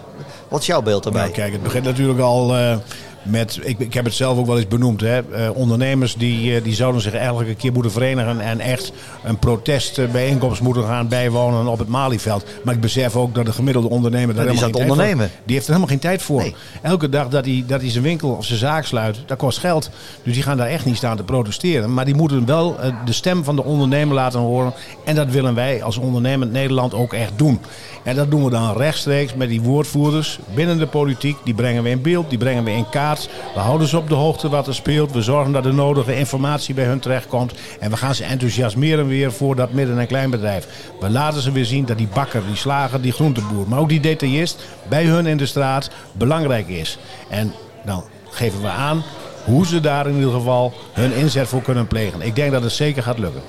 wat 0.49 0.61
is 0.61 0.67
jouw 0.67 0.83
beeld 0.83 1.03
daarbij? 1.03 1.23
Nou, 1.23 1.35
kijk, 1.35 1.53
het 1.53 1.63
begint 1.63 1.85
natuurlijk 1.85 2.21
al 2.21 2.57
eh, 2.57 2.77
met, 3.23 3.59
ik, 3.63 3.79
ik 3.79 3.95
heb 3.95 4.05
het 4.05 4.15
zelf 4.15 4.39
ook 4.39 4.47
wel 4.47 4.57
eens 4.57 4.69
benoemd, 4.69 5.01
hè, 5.01 5.19
eh, 5.33 5.51
ondernemers 5.57 6.15
die, 6.15 6.57
eh, 6.57 6.65
die 6.65 6.75
zouden 6.75 7.01
zich 7.01 7.15
eigenlijk 7.15 7.49
een 7.49 7.57
keer 7.57 7.73
moeten 7.73 7.93
verenigen 7.93 8.41
en 8.41 8.61
echt 8.61 8.93
een 9.25 9.39
protestbijeenkomst 9.39 10.61
moeten 10.61 10.85
gaan 10.85 11.09
bijwonen 11.09 11.67
op 11.67 11.79
het 11.79 11.89
Malieveld. 11.89 12.45
Maar 12.65 12.75
ik 12.75 12.81
besef 12.81 13.17
ook 13.17 13.35
dat 13.35 13.47
de 13.47 13.53
gemiddelde 13.53 13.89
ondernemer 13.89 14.35
daar 14.35 14.45
die 14.47 14.55
helemaal 14.55 14.69
is 14.69 14.75
geen 14.77 14.87
tijd 14.87 14.97
voor- 14.97 15.05
ondernemen. 15.05 15.31
Die 15.45 15.55
heeft 15.55 15.67
er 15.67 15.73
helemaal 15.75 15.93
geen 15.95 16.03
tijd 16.11 16.23
voor. 16.23 16.41
Nee. 16.41 16.55
Elke 16.83 17.09
dag 17.09 17.29
dat 17.29 17.45
hij, 17.45 17.65
dat 17.67 17.81
hij 17.81 17.91
zijn 17.91 18.05
winkel 18.05 18.31
of 18.31 18.45
zijn 18.45 18.59
zaak 18.59 18.85
sluit, 18.85 19.17
dat 19.27 19.39
kost 19.39 19.59
geld. 19.59 19.91
Dus 20.23 20.35
die 20.35 20.43
gaan 20.43 20.57
daar 20.57 20.67
echt 20.69 20.85
niet 20.85 20.97
staan 20.97 21.17
te 21.17 21.23
protesteren. 21.23 21.95
Maar 21.95 22.05
die 22.05 22.15
moeten 22.15 22.47
wel 22.47 22.81
eh, 22.81 22.95
de 23.05 23.13
stem 23.13 23.45
van 23.45 23.57
de 23.57 23.65
ondernemer 23.65 24.15
laten 24.15 24.41
horen. 24.41 24.73
En 25.05 25.15
dat 25.15 25.29
willen 25.31 25.55
wij 25.55 25.83
als 25.83 25.97
ondernemend 25.97 26.53
Nederland 26.53 26.95
ook 26.95 27.13
echt 27.13 27.33
doen. 27.37 27.61
En 28.05 28.17
dat 28.17 28.31
doen 28.31 28.45
we 28.45 28.51
dan 28.51 28.77
rechtstreeks 28.77 29.35
met 29.35 29.49
die 29.49 29.61
woordvoerders 29.61 30.39
binnen 30.55 30.79
de 30.79 30.87
politiek. 30.87 31.37
Die 31.45 31.55
brengen 31.55 31.83
we 31.83 31.89
in 31.89 32.03
beeld, 32.03 32.29
die 32.31 32.39
brengen 32.39 32.65
we 32.65 32.71
in 32.71 32.89
kaart. 32.91 33.12
We 33.55 33.61
houden 33.61 33.89
ze 33.89 33.97
op 33.97 34.09
de 34.09 34.15
hoogte 34.15 34.49
wat 34.49 34.67
er 34.67 34.75
speelt. 34.75 35.13
We 35.13 35.23
zorgen 35.23 35.53
dat 35.53 35.63
de 35.63 35.73
nodige 35.73 36.17
informatie 36.17 36.75
bij 36.75 36.85
hun 36.85 37.01
terechtkomt. 37.01 37.53
En 37.81 37.91
we 37.91 37.97
gaan 37.97 38.15
ze 38.15 38.25
enthousiasmeren 38.25 39.07
weer 39.07 39.33
voor 39.33 39.57
dat 39.57 39.73
midden- 39.73 39.99
en 39.99 40.07
kleinbedrijf. 40.07 40.69
We 41.01 41.11
laten 41.11 41.41
ze 41.41 41.53
weer 41.53 41.65
zien 41.65 41.85
dat 41.85 41.99
die 41.99 42.09
bakker, 42.15 42.43
die 42.47 42.57
slager, 42.57 43.01
die 43.01 43.13
groenteboer, 43.13 43.69
maar 43.69 43.79
ook 43.79 43.89
die 43.89 44.01
detailist 44.01 44.65
bij 44.89 45.05
hun 45.05 45.27
in 45.27 45.37
de 45.37 45.47
straat 45.47 45.91
belangrijk 46.13 46.69
is. 46.69 46.99
En 47.29 47.53
dan 47.85 48.05
geven 48.31 48.61
we 48.63 48.69
aan 48.69 49.03
hoe 49.45 49.67
ze 49.67 49.81
daar 49.81 50.07
in 50.07 50.15
ieder 50.15 50.33
geval 50.33 50.73
hun 50.93 51.13
inzet 51.13 51.49
voor 51.49 51.63
kunnen 51.63 51.87
plegen. 51.87 52.21
Ik 52.23 52.35
denk 52.35 52.53
dat 52.53 52.63
het 52.63 52.73
zeker 52.73 53.03
gaat 53.03 53.19
lukken. 53.19 53.43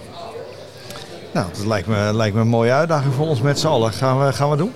Nou, 1.34 1.48
dat 1.58 1.66
lijkt 1.66 1.88
me, 1.88 2.14
lijkt 2.14 2.36
me 2.36 2.42
een 2.42 2.48
mooie 2.48 2.72
uitdaging 2.72 3.14
voor 3.14 3.28
ons 3.28 3.42
met 3.42 3.60
z'n 3.60 3.68
allen. 3.68 3.94
Gaan 3.94 4.26
we, 4.26 4.34
gaan 4.34 4.50
we 4.50 4.58
doen? 4.58 4.74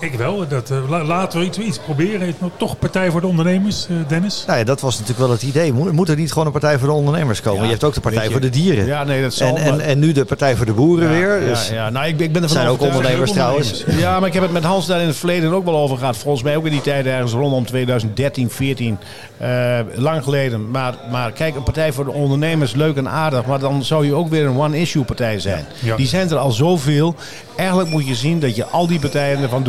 Ik 0.00 0.14
wel. 0.14 0.48
Dat, 0.48 0.70
eh, 0.70 0.88
la- 0.90 1.04
laten 1.04 1.38
we 1.38 1.44
iets, 1.44 1.58
iets 1.58 1.78
proberen. 1.78 2.20
Heeft 2.20 2.40
nog 2.40 2.50
toch 2.56 2.78
Partij 2.78 3.10
voor 3.10 3.20
de 3.20 3.26
Ondernemers, 3.26 3.86
eh, 3.88 3.96
Dennis? 4.08 4.44
Nou 4.46 4.58
ja, 4.58 4.64
dat 4.64 4.80
was 4.80 4.92
natuurlijk 4.92 5.18
wel 5.26 5.30
het 5.30 5.42
idee. 5.42 5.72
Moet, 5.72 5.92
moet 5.92 6.08
er 6.08 6.16
niet 6.16 6.30
gewoon 6.32 6.46
een 6.46 6.52
Partij 6.52 6.78
voor 6.78 6.88
de 6.88 6.94
Ondernemers 6.94 7.40
komen? 7.40 7.58
Ja, 7.58 7.64
je 7.64 7.70
hebt 7.70 7.84
ook 7.84 7.94
de 7.94 8.00
Partij 8.00 8.24
je. 8.24 8.30
voor 8.30 8.40
de 8.40 8.50
Dieren. 8.50 8.86
Ja, 8.86 9.04
nee, 9.04 9.22
dat 9.22 9.34
zal. 9.34 9.56
en, 9.56 9.62
en, 9.62 9.76
maar- 9.76 9.84
en 9.84 9.98
nu 9.98 10.12
de 10.12 10.24
Partij 10.24 10.56
voor 10.56 10.66
de 10.66 10.72
Boeren 10.72 11.08
weer. 11.08 11.40
Ja, 11.40 11.46
Dus 11.48 11.68
ja, 11.68 11.74
ja. 11.74 11.90
Nou, 11.90 12.06
ik, 12.06 12.20
ik 12.20 12.32
ben 12.32 12.42
ervan 12.42 12.56
zijn 12.56 12.68
ook 12.68 12.80
ondernemers 12.80 13.32
trouwens. 13.32 13.84
Ja, 13.86 14.18
maar 14.18 14.28
ik 14.28 14.34
heb 14.34 14.42
het 14.42 14.52
met 14.52 14.64
Hans 14.64 14.86
daar 14.86 15.00
in 15.00 15.06
het 15.06 15.16
verleden 15.16 15.52
ook 15.52 15.64
wel 15.64 15.76
over 15.76 15.98
gehad. 15.98 16.16
Volgens 16.16 16.42
mij 16.42 16.56
ook 16.56 16.64
in 16.64 16.70
die 16.70 16.80
tijd 16.80 17.06
ergens 17.06 17.32
rondom 17.32 17.66
2013, 17.66 18.50
14. 18.50 18.98
eh, 19.38 19.78
lang 19.94 20.22
geleden. 20.24 20.70
Maar, 20.70 20.94
maar 21.10 21.32
kijk, 21.32 21.56
een 21.56 21.62
partij 21.62 21.92
voor 21.92 22.04
de 22.04 22.10
ondernemers, 22.12 22.74
leuk 22.74 22.96
en 22.96 23.08
aardig. 23.08 23.46
Maar 23.46 23.58
dan 23.58 23.84
zou 23.84 24.06
je 24.06 24.14
ook 24.14 24.28
weer 24.28 24.46
een 24.46 24.56
one-issue 24.58 25.04
partij 25.04 25.40
zijn. 25.40 25.64
Ja. 25.78 25.96
Die 25.96 26.06
zijn 26.06 26.30
er 26.30 26.36
al 26.36 26.50
zoveel. 26.50 27.14
Eigenlijk 27.56 27.90
moet 27.90 28.06
je 28.06 28.14
zien 28.14 28.40
dat 28.40 28.56
je 28.56 28.64
al 28.66 28.86
die 28.86 28.98
partijen 29.00 29.42
ervan 29.42 29.62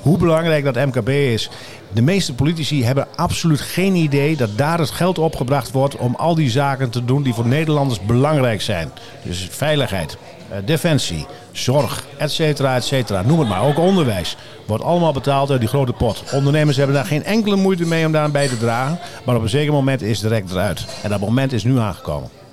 Hoe 0.00 0.18
belangrijk 0.18 0.64
dat 0.64 0.74
MKB 0.74 1.08
is. 1.08 1.50
De 1.92 2.02
meeste 2.02 2.34
politici 2.34 2.84
hebben 2.84 3.06
absoluut 3.16 3.60
geen 3.60 3.94
idee 3.94 4.36
dat 4.36 4.58
daar 4.58 4.78
het 4.78 4.90
geld 4.90 5.18
opgebracht 5.18 5.70
wordt 5.70 5.96
om 5.96 6.14
al 6.14 6.34
die 6.34 6.50
zaken 6.50 6.90
te 6.90 7.04
doen 7.04 7.22
die 7.22 7.34
voor 7.34 7.46
Nederlanders 7.46 8.00
belangrijk 8.00 8.62
zijn. 8.62 8.90
Dus 9.22 9.48
veiligheid, 9.50 10.16
eh, 10.48 10.58
defensie, 10.64 11.26
zorg, 11.52 12.04
et 12.16 12.32
cetera, 12.32 12.76
et 12.76 12.84
cetera. 12.84 13.22
Noem 13.22 13.38
het 13.38 13.48
maar. 13.48 13.62
Ook 13.62 13.78
onderwijs. 13.78 14.36
Wordt 14.66 14.84
allemaal 14.84 15.12
betaald 15.12 15.50
uit 15.50 15.60
die 15.60 15.68
grote 15.68 15.92
pot. 15.92 16.24
Ondernemers 16.32 16.76
hebben 16.76 16.96
daar 16.96 17.04
geen 17.04 17.24
enkele 17.24 17.56
moeite 17.56 17.86
mee 17.86 18.06
om 18.06 18.12
daar 18.12 18.30
bij 18.30 18.48
te 18.48 18.58
dragen. 18.58 18.98
Maar 19.24 19.36
op 19.36 19.42
een 19.42 19.48
zeker 19.48 19.72
moment 19.72 20.02
is 20.02 20.20
het 20.20 20.28
direct 20.28 20.50
eruit. 20.50 20.86
En 21.02 21.10
dat 21.10 21.20
moment 21.20 21.52
is 21.52 21.64
nu 21.64 21.78
aangekomen. 21.78 22.43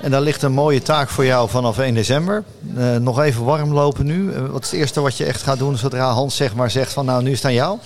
En 0.00 0.10
daar 0.10 0.20
ligt 0.20 0.42
een 0.42 0.52
mooie 0.52 0.82
taak 0.82 1.08
voor 1.08 1.24
jou 1.24 1.48
vanaf 1.48 1.78
1 1.78 1.94
december. 1.94 2.44
Uh, 2.76 2.96
nog 2.96 3.20
even 3.20 3.44
warm 3.44 3.72
lopen 3.72 4.06
nu. 4.06 4.32
Uh, 4.32 4.46
wat 4.46 4.64
is 4.64 4.70
het 4.70 4.80
eerste 4.80 5.00
wat 5.00 5.16
je 5.16 5.24
echt 5.24 5.42
gaat 5.42 5.58
doen 5.58 5.76
zodra 5.76 6.10
Hans 6.10 6.36
zeg 6.36 6.54
maar 6.54 6.70
zegt 6.70 6.92
van 6.92 7.04
nou 7.04 7.22
nu 7.22 7.30
is 7.30 7.36
het 7.36 7.44
aan 7.46 7.52
jou? 7.52 7.78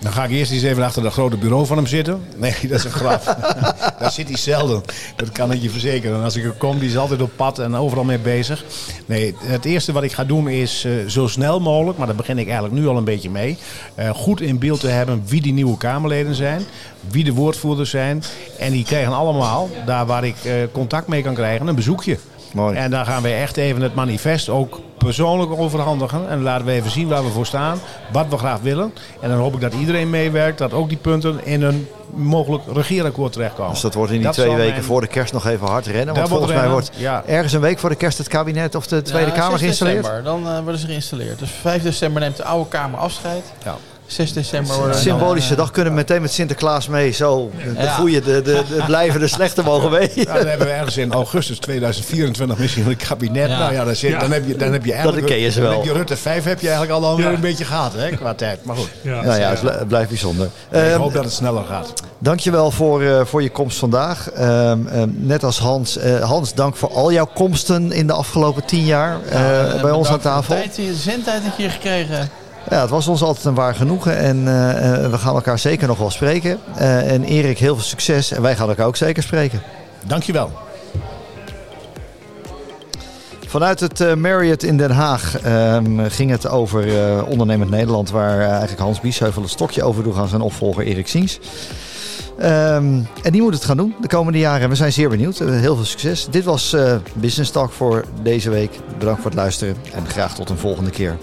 Dan 0.00 0.12
ga 0.12 0.24
ik 0.24 0.30
eerst 0.30 0.52
eens 0.52 0.62
even 0.62 0.82
achter 0.82 1.02
dat 1.02 1.12
grote 1.12 1.36
bureau 1.36 1.66
van 1.66 1.76
hem 1.76 1.86
zitten. 1.86 2.24
Nee, 2.36 2.54
dat 2.68 2.78
is 2.78 2.84
een 2.84 2.90
grap. 2.90 3.24
Daar 4.00 4.12
zit 4.12 4.28
hij 4.28 4.36
zelden. 4.36 4.82
Dat 5.16 5.32
kan 5.32 5.52
ik 5.52 5.62
je 5.62 5.70
verzekeren. 5.70 6.16
En 6.16 6.24
als 6.24 6.36
ik 6.36 6.44
er 6.44 6.50
kom, 6.50 6.78
die 6.78 6.88
is 6.88 6.96
altijd 6.96 7.22
op 7.22 7.30
pad 7.36 7.58
en 7.58 7.74
overal 7.74 8.04
mee 8.04 8.18
bezig. 8.18 8.64
Nee, 9.06 9.34
het 9.40 9.64
eerste 9.64 9.92
wat 9.92 10.02
ik 10.02 10.12
ga 10.12 10.24
doen 10.24 10.48
is 10.48 10.84
uh, 10.84 11.08
zo 11.08 11.26
snel 11.26 11.60
mogelijk, 11.60 11.98
maar 11.98 12.06
daar 12.06 12.16
begin 12.16 12.38
ik 12.38 12.46
eigenlijk 12.46 12.74
nu 12.74 12.86
al 12.86 12.96
een 12.96 13.04
beetje 13.04 13.30
mee. 13.30 13.58
Uh, 13.98 14.10
goed 14.10 14.40
in 14.40 14.58
beeld 14.58 14.80
te 14.80 14.88
hebben 14.88 15.22
wie 15.26 15.40
die 15.40 15.52
nieuwe 15.52 15.76
Kamerleden 15.76 16.34
zijn. 16.34 16.62
Wie 17.10 17.24
de 17.24 17.32
woordvoerders 17.32 17.90
zijn. 17.90 18.22
En 18.58 18.72
die 18.72 18.84
krijgen 18.84 19.12
allemaal, 19.12 19.68
daar 19.86 20.06
waar 20.06 20.24
ik 20.24 20.36
uh, 20.44 20.52
contact 20.72 21.08
mee 21.08 21.22
kan 21.22 21.34
krijgen, 21.34 21.66
een 21.66 21.74
bezoekje. 21.74 22.18
Mooi. 22.52 22.76
En 22.76 22.90
dan 22.90 23.06
gaan 23.06 23.22
we 23.22 23.28
echt 23.28 23.56
even 23.56 23.82
het 23.82 23.94
manifest 23.94 24.48
ook 24.48 24.80
persoonlijk 24.98 25.50
overhandigen. 25.50 26.28
En 26.28 26.42
laten 26.42 26.66
we 26.66 26.72
even 26.72 26.90
zien 26.90 27.08
waar 27.08 27.24
we 27.24 27.30
voor 27.30 27.46
staan. 27.46 27.78
Wat 28.12 28.26
we 28.28 28.38
graag 28.38 28.60
willen. 28.60 28.92
En 29.20 29.28
dan 29.28 29.38
hoop 29.38 29.54
ik 29.54 29.60
dat 29.60 29.74
iedereen 29.74 30.10
meewerkt. 30.10 30.58
Dat 30.58 30.72
ook 30.72 30.88
die 30.88 30.98
punten 30.98 31.44
in 31.44 31.62
een 31.62 31.88
mogelijk 32.14 32.62
regeerakkoord 32.72 33.32
terechtkomen. 33.32 33.72
Dus 33.72 33.80
dat 33.80 33.94
wordt 33.94 34.10
in 34.10 34.16
die 34.16 34.26
dat 34.26 34.34
twee 34.34 34.54
weken 34.54 34.70
mijn... 34.70 34.84
voor 34.84 35.00
de 35.00 35.06
kerst 35.06 35.32
nog 35.32 35.46
even 35.46 35.66
hard 35.66 35.86
rennen. 35.86 36.14
Want 36.14 36.28
volgens 36.28 36.52
mij 36.52 36.68
wordt 36.68 36.90
ja. 36.96 37.22
ergens 37.26 37.52
een 37.52 37.60
week 37.60 37.78
voor 37.78 37.90
de 37.90 37.96
kerst 37.96 38.18
het 38.18 38.28
kabinet 38.28 38.74
of 38.74 38.86
de 38.86 39.02
Tweede 39.02 39.30
ja, 39.30 39.36
Kamer 39.36 39.58
geïnstalleerd. 39.58 40.02
December, 40.02 40.24
dan 40.24 40.46
uh, 40.46 40.60
worden 40.62 40.80
ze 40.80 40.86
geïnstalleerd. 40.86 41.38
Dus 41.38 41.50
5 41.50 41.82
december 41.82 42.20
neemt 42.20 42.36
de 42.36 42.44
oude 42.44 42.68
Kamer 42.68 42.98
afscheid. 42.98 43.44
Ja. 43.64 43.76
6 44.08 44.32
december 44.32 44.76
worden 44.76 44.96
Symbolische 44.96 45.54
dag 45.54 45.70
kunnen 45.70 45.92
we 45.92 45.98
meteen 45.98 46.22
met 46.22 46.32
Sinterklaas 46.32 46.88
mee. 46.88 47.10
Zo, 47.10 47.50
de, 47.64 47.72
de 47.72 47.88
goede, 47.88 48.20
de, 48.20 48.42
de, 48.42 48.62
de 48.68 48.82
blijven, 48.86 49.20
de 49.20 49.26
slechte 49.26 49.62
mogen 49.62 49.90
mee. 49.90 50.10
Ja, 50.14 50.34
dan 50.34 50.46
hebben 50.46 50.66
we 50.66 50.72
ergens 50.72 50.96
in 50.96 51.12
augustus 51.12 51.58
2024 51.58 52.58
misschien 52.58 52.86
een 52.86 52.96
kabinet. 52.96 53.48
Ja. 53.48 53.58
Nou 53.58 53.72
ja, 53.72 53.84
dan, 53.84 53.96
zit, 53.96 54.10
ja. 54.10 54.18
dan, 54.18 54.32
heb 54.32 54.46
je, 54.46 54.56
dan 54.56 54.72
heb 54.72 54.84
je 54.84 54.92
eigenlijk... 54.92 55.26
Dat 55.26 55.30
ken 55.30 55.40
je 55.40 55.50
ze 55.50 55.60
wel. 55.60 55.70
Dan 55.70 55.78
heb 55.78 55.88
je 55.88 55.92
Rutte 55.92 56.16
5 56.16 56.44
heb 56.44 56.60
je 56.60 56.68
eigenlijk 56.68 57.04
al 57.04 57.18
ja. 57.18 57.32
een 57.32 57.40
beetje 57.40 57.64
gehad 57.64 57.92
hè, 57.92 58.10
qua 58.10 58.34
tijd. 58.34 58.64
Maar 58.64 58.76
goed. 58.76 58.90
Ja, 59.00 59.22
nou 59.22 59.40
ja, 59.40 59.54
het 59.54 59.88
blijft 59.88 60.08
bijzonder. 60.08 60.48
Ja, 60.72 60.82
ik 60.82 60.92
um, 60.92 61.00
hoop 61.00 61.12
dat 61.12 61.24
het 61.24 61.32
sneller 61.32 61.64
gaat. 61.64 61.92
Dankjewel 62.18 62.70
voor, 62.70 63.02
uh, 63.02 63.24
voor 63.24 63.42
je 63.42 63.50
komst 63.50 63.78
vandaag. 63.78 64.30
Um, 64.38 64.88
um, 64.94 65.14
net 65.16 65.44
als 65.44 65.58
Hans. 65.58 65.96
Uh, 65.96 66.20
Hans, 66.20 66.54
dank 66.54 66.76
voor 66.76 66.90
al 66.90 67.12
jouw 67.12 67.28
komsten 67.34 67.92
in 67.92 68.06
de 68.06 68.12
afgelopen 68.12 68.64
tien 68.64 68.84
jaar 68.84 69.18
uh, 69.26 69.32
ja, 69.32 69.80
bij 69.80 69.90
ons 69.90 70.08
aan 70.08 70.20
tafel. 70.20 70.54
Tijd, 70.54 70.76
je 70.76 70.94
zendtijd 70.94 71.44
een 71.44 71.54
keer 71.56 71.70
gekregen. 71.70 72.30
Ja, 72.70 72.80
het 72.80 72.90
was 72.90 73.06
ons 73.06 73.22
altijd 73.22 73.44
een 73.44 73.54
waar 73.54 73.74
genoegen 73.74 74.16
en 74.16 74.36
uh, 74.36 74.44
we 75.10 75.18
gaan 75.18 75.34
elkaar 75.34 75.58
zeker 75.58 75.88
nog 75.88 75.98
wel 75.98 76.10
spreken. 76.10 76.58
Uh, 76.78 77.12
en 77.12 77.24
Erik, 77.24 77.58
heel 77.58 77.74
veel 77.74 77.84
succes 77.84 78.32
en 78.32 78.42
wij 78.42 78.56
gaan 78.56 78.68
elkaar 78.68 78.86
ook 78.86 78.96
zeker 78.96 79.22
spreken. 79.22 79.62
Dankjewel. 80.06 80.50
Vanuit 83.46 83.80
het 83.80 84.00
uh, 84.00 84.14
Marriott 84.14 84.62
in 84.62 84.76
Den 84.76 84.90
Haag 84.90 85.46
um, 85.46 86.10
ging 86.10 86.30
het 86.30 86.48
over 86.48 86.86
ondernemend 87.24 87.70
Nederland, 87.70 88.10
waar 88.10 88.40
eigenlijk 88.40 88.80
Hans 88.80 89.00
Biesheuvel 89.00 89.42
het 89.42 89.50
stokje 89.50 89.82
over 89.82 90.02
droeg 90.02 90.18
aan 90.18 90.28
zijn 90.28 90.40
opvolger 90.40 90.84
Erik 90.84 91.08
Siens. 91.08 91.38
Um, 92.40 93.06
en 93.22 93.32
die 93.32 93.42
moet 93.42 93.54
het 93.54 93.64
gaan 93.64 93.76
doen 93.76 93.94
de 94.00 94.08
komende 94.08 94.38
jaren. 94.38 94.62
En 94.62 94.68
we 94.68 94.74
zijn 94.74 94.92
zeer 94.92 95.08
benieuwd. 95.08 95.38
Heel 95.38 95.76
veel 95.76 95.84
succes. 95.84 96.26
Dit 96.30 96.44
was 96.44 96.76
Business 97.14 97.50
Talk 97.50 97.72
voor 97.72 98.04
deze 98.22 98.50
week. 98.50 98.70
Bedankt 98.98 99.20
voor 99.20 99.30
het 99.30 99.40
luisteren 99.40 99.76
en 99.94 100.06
graag 100.06 100.34
tot 100.34 100.50
een 100.50 100.58
volgende 100.58 100.90
keer. 100.90 101.16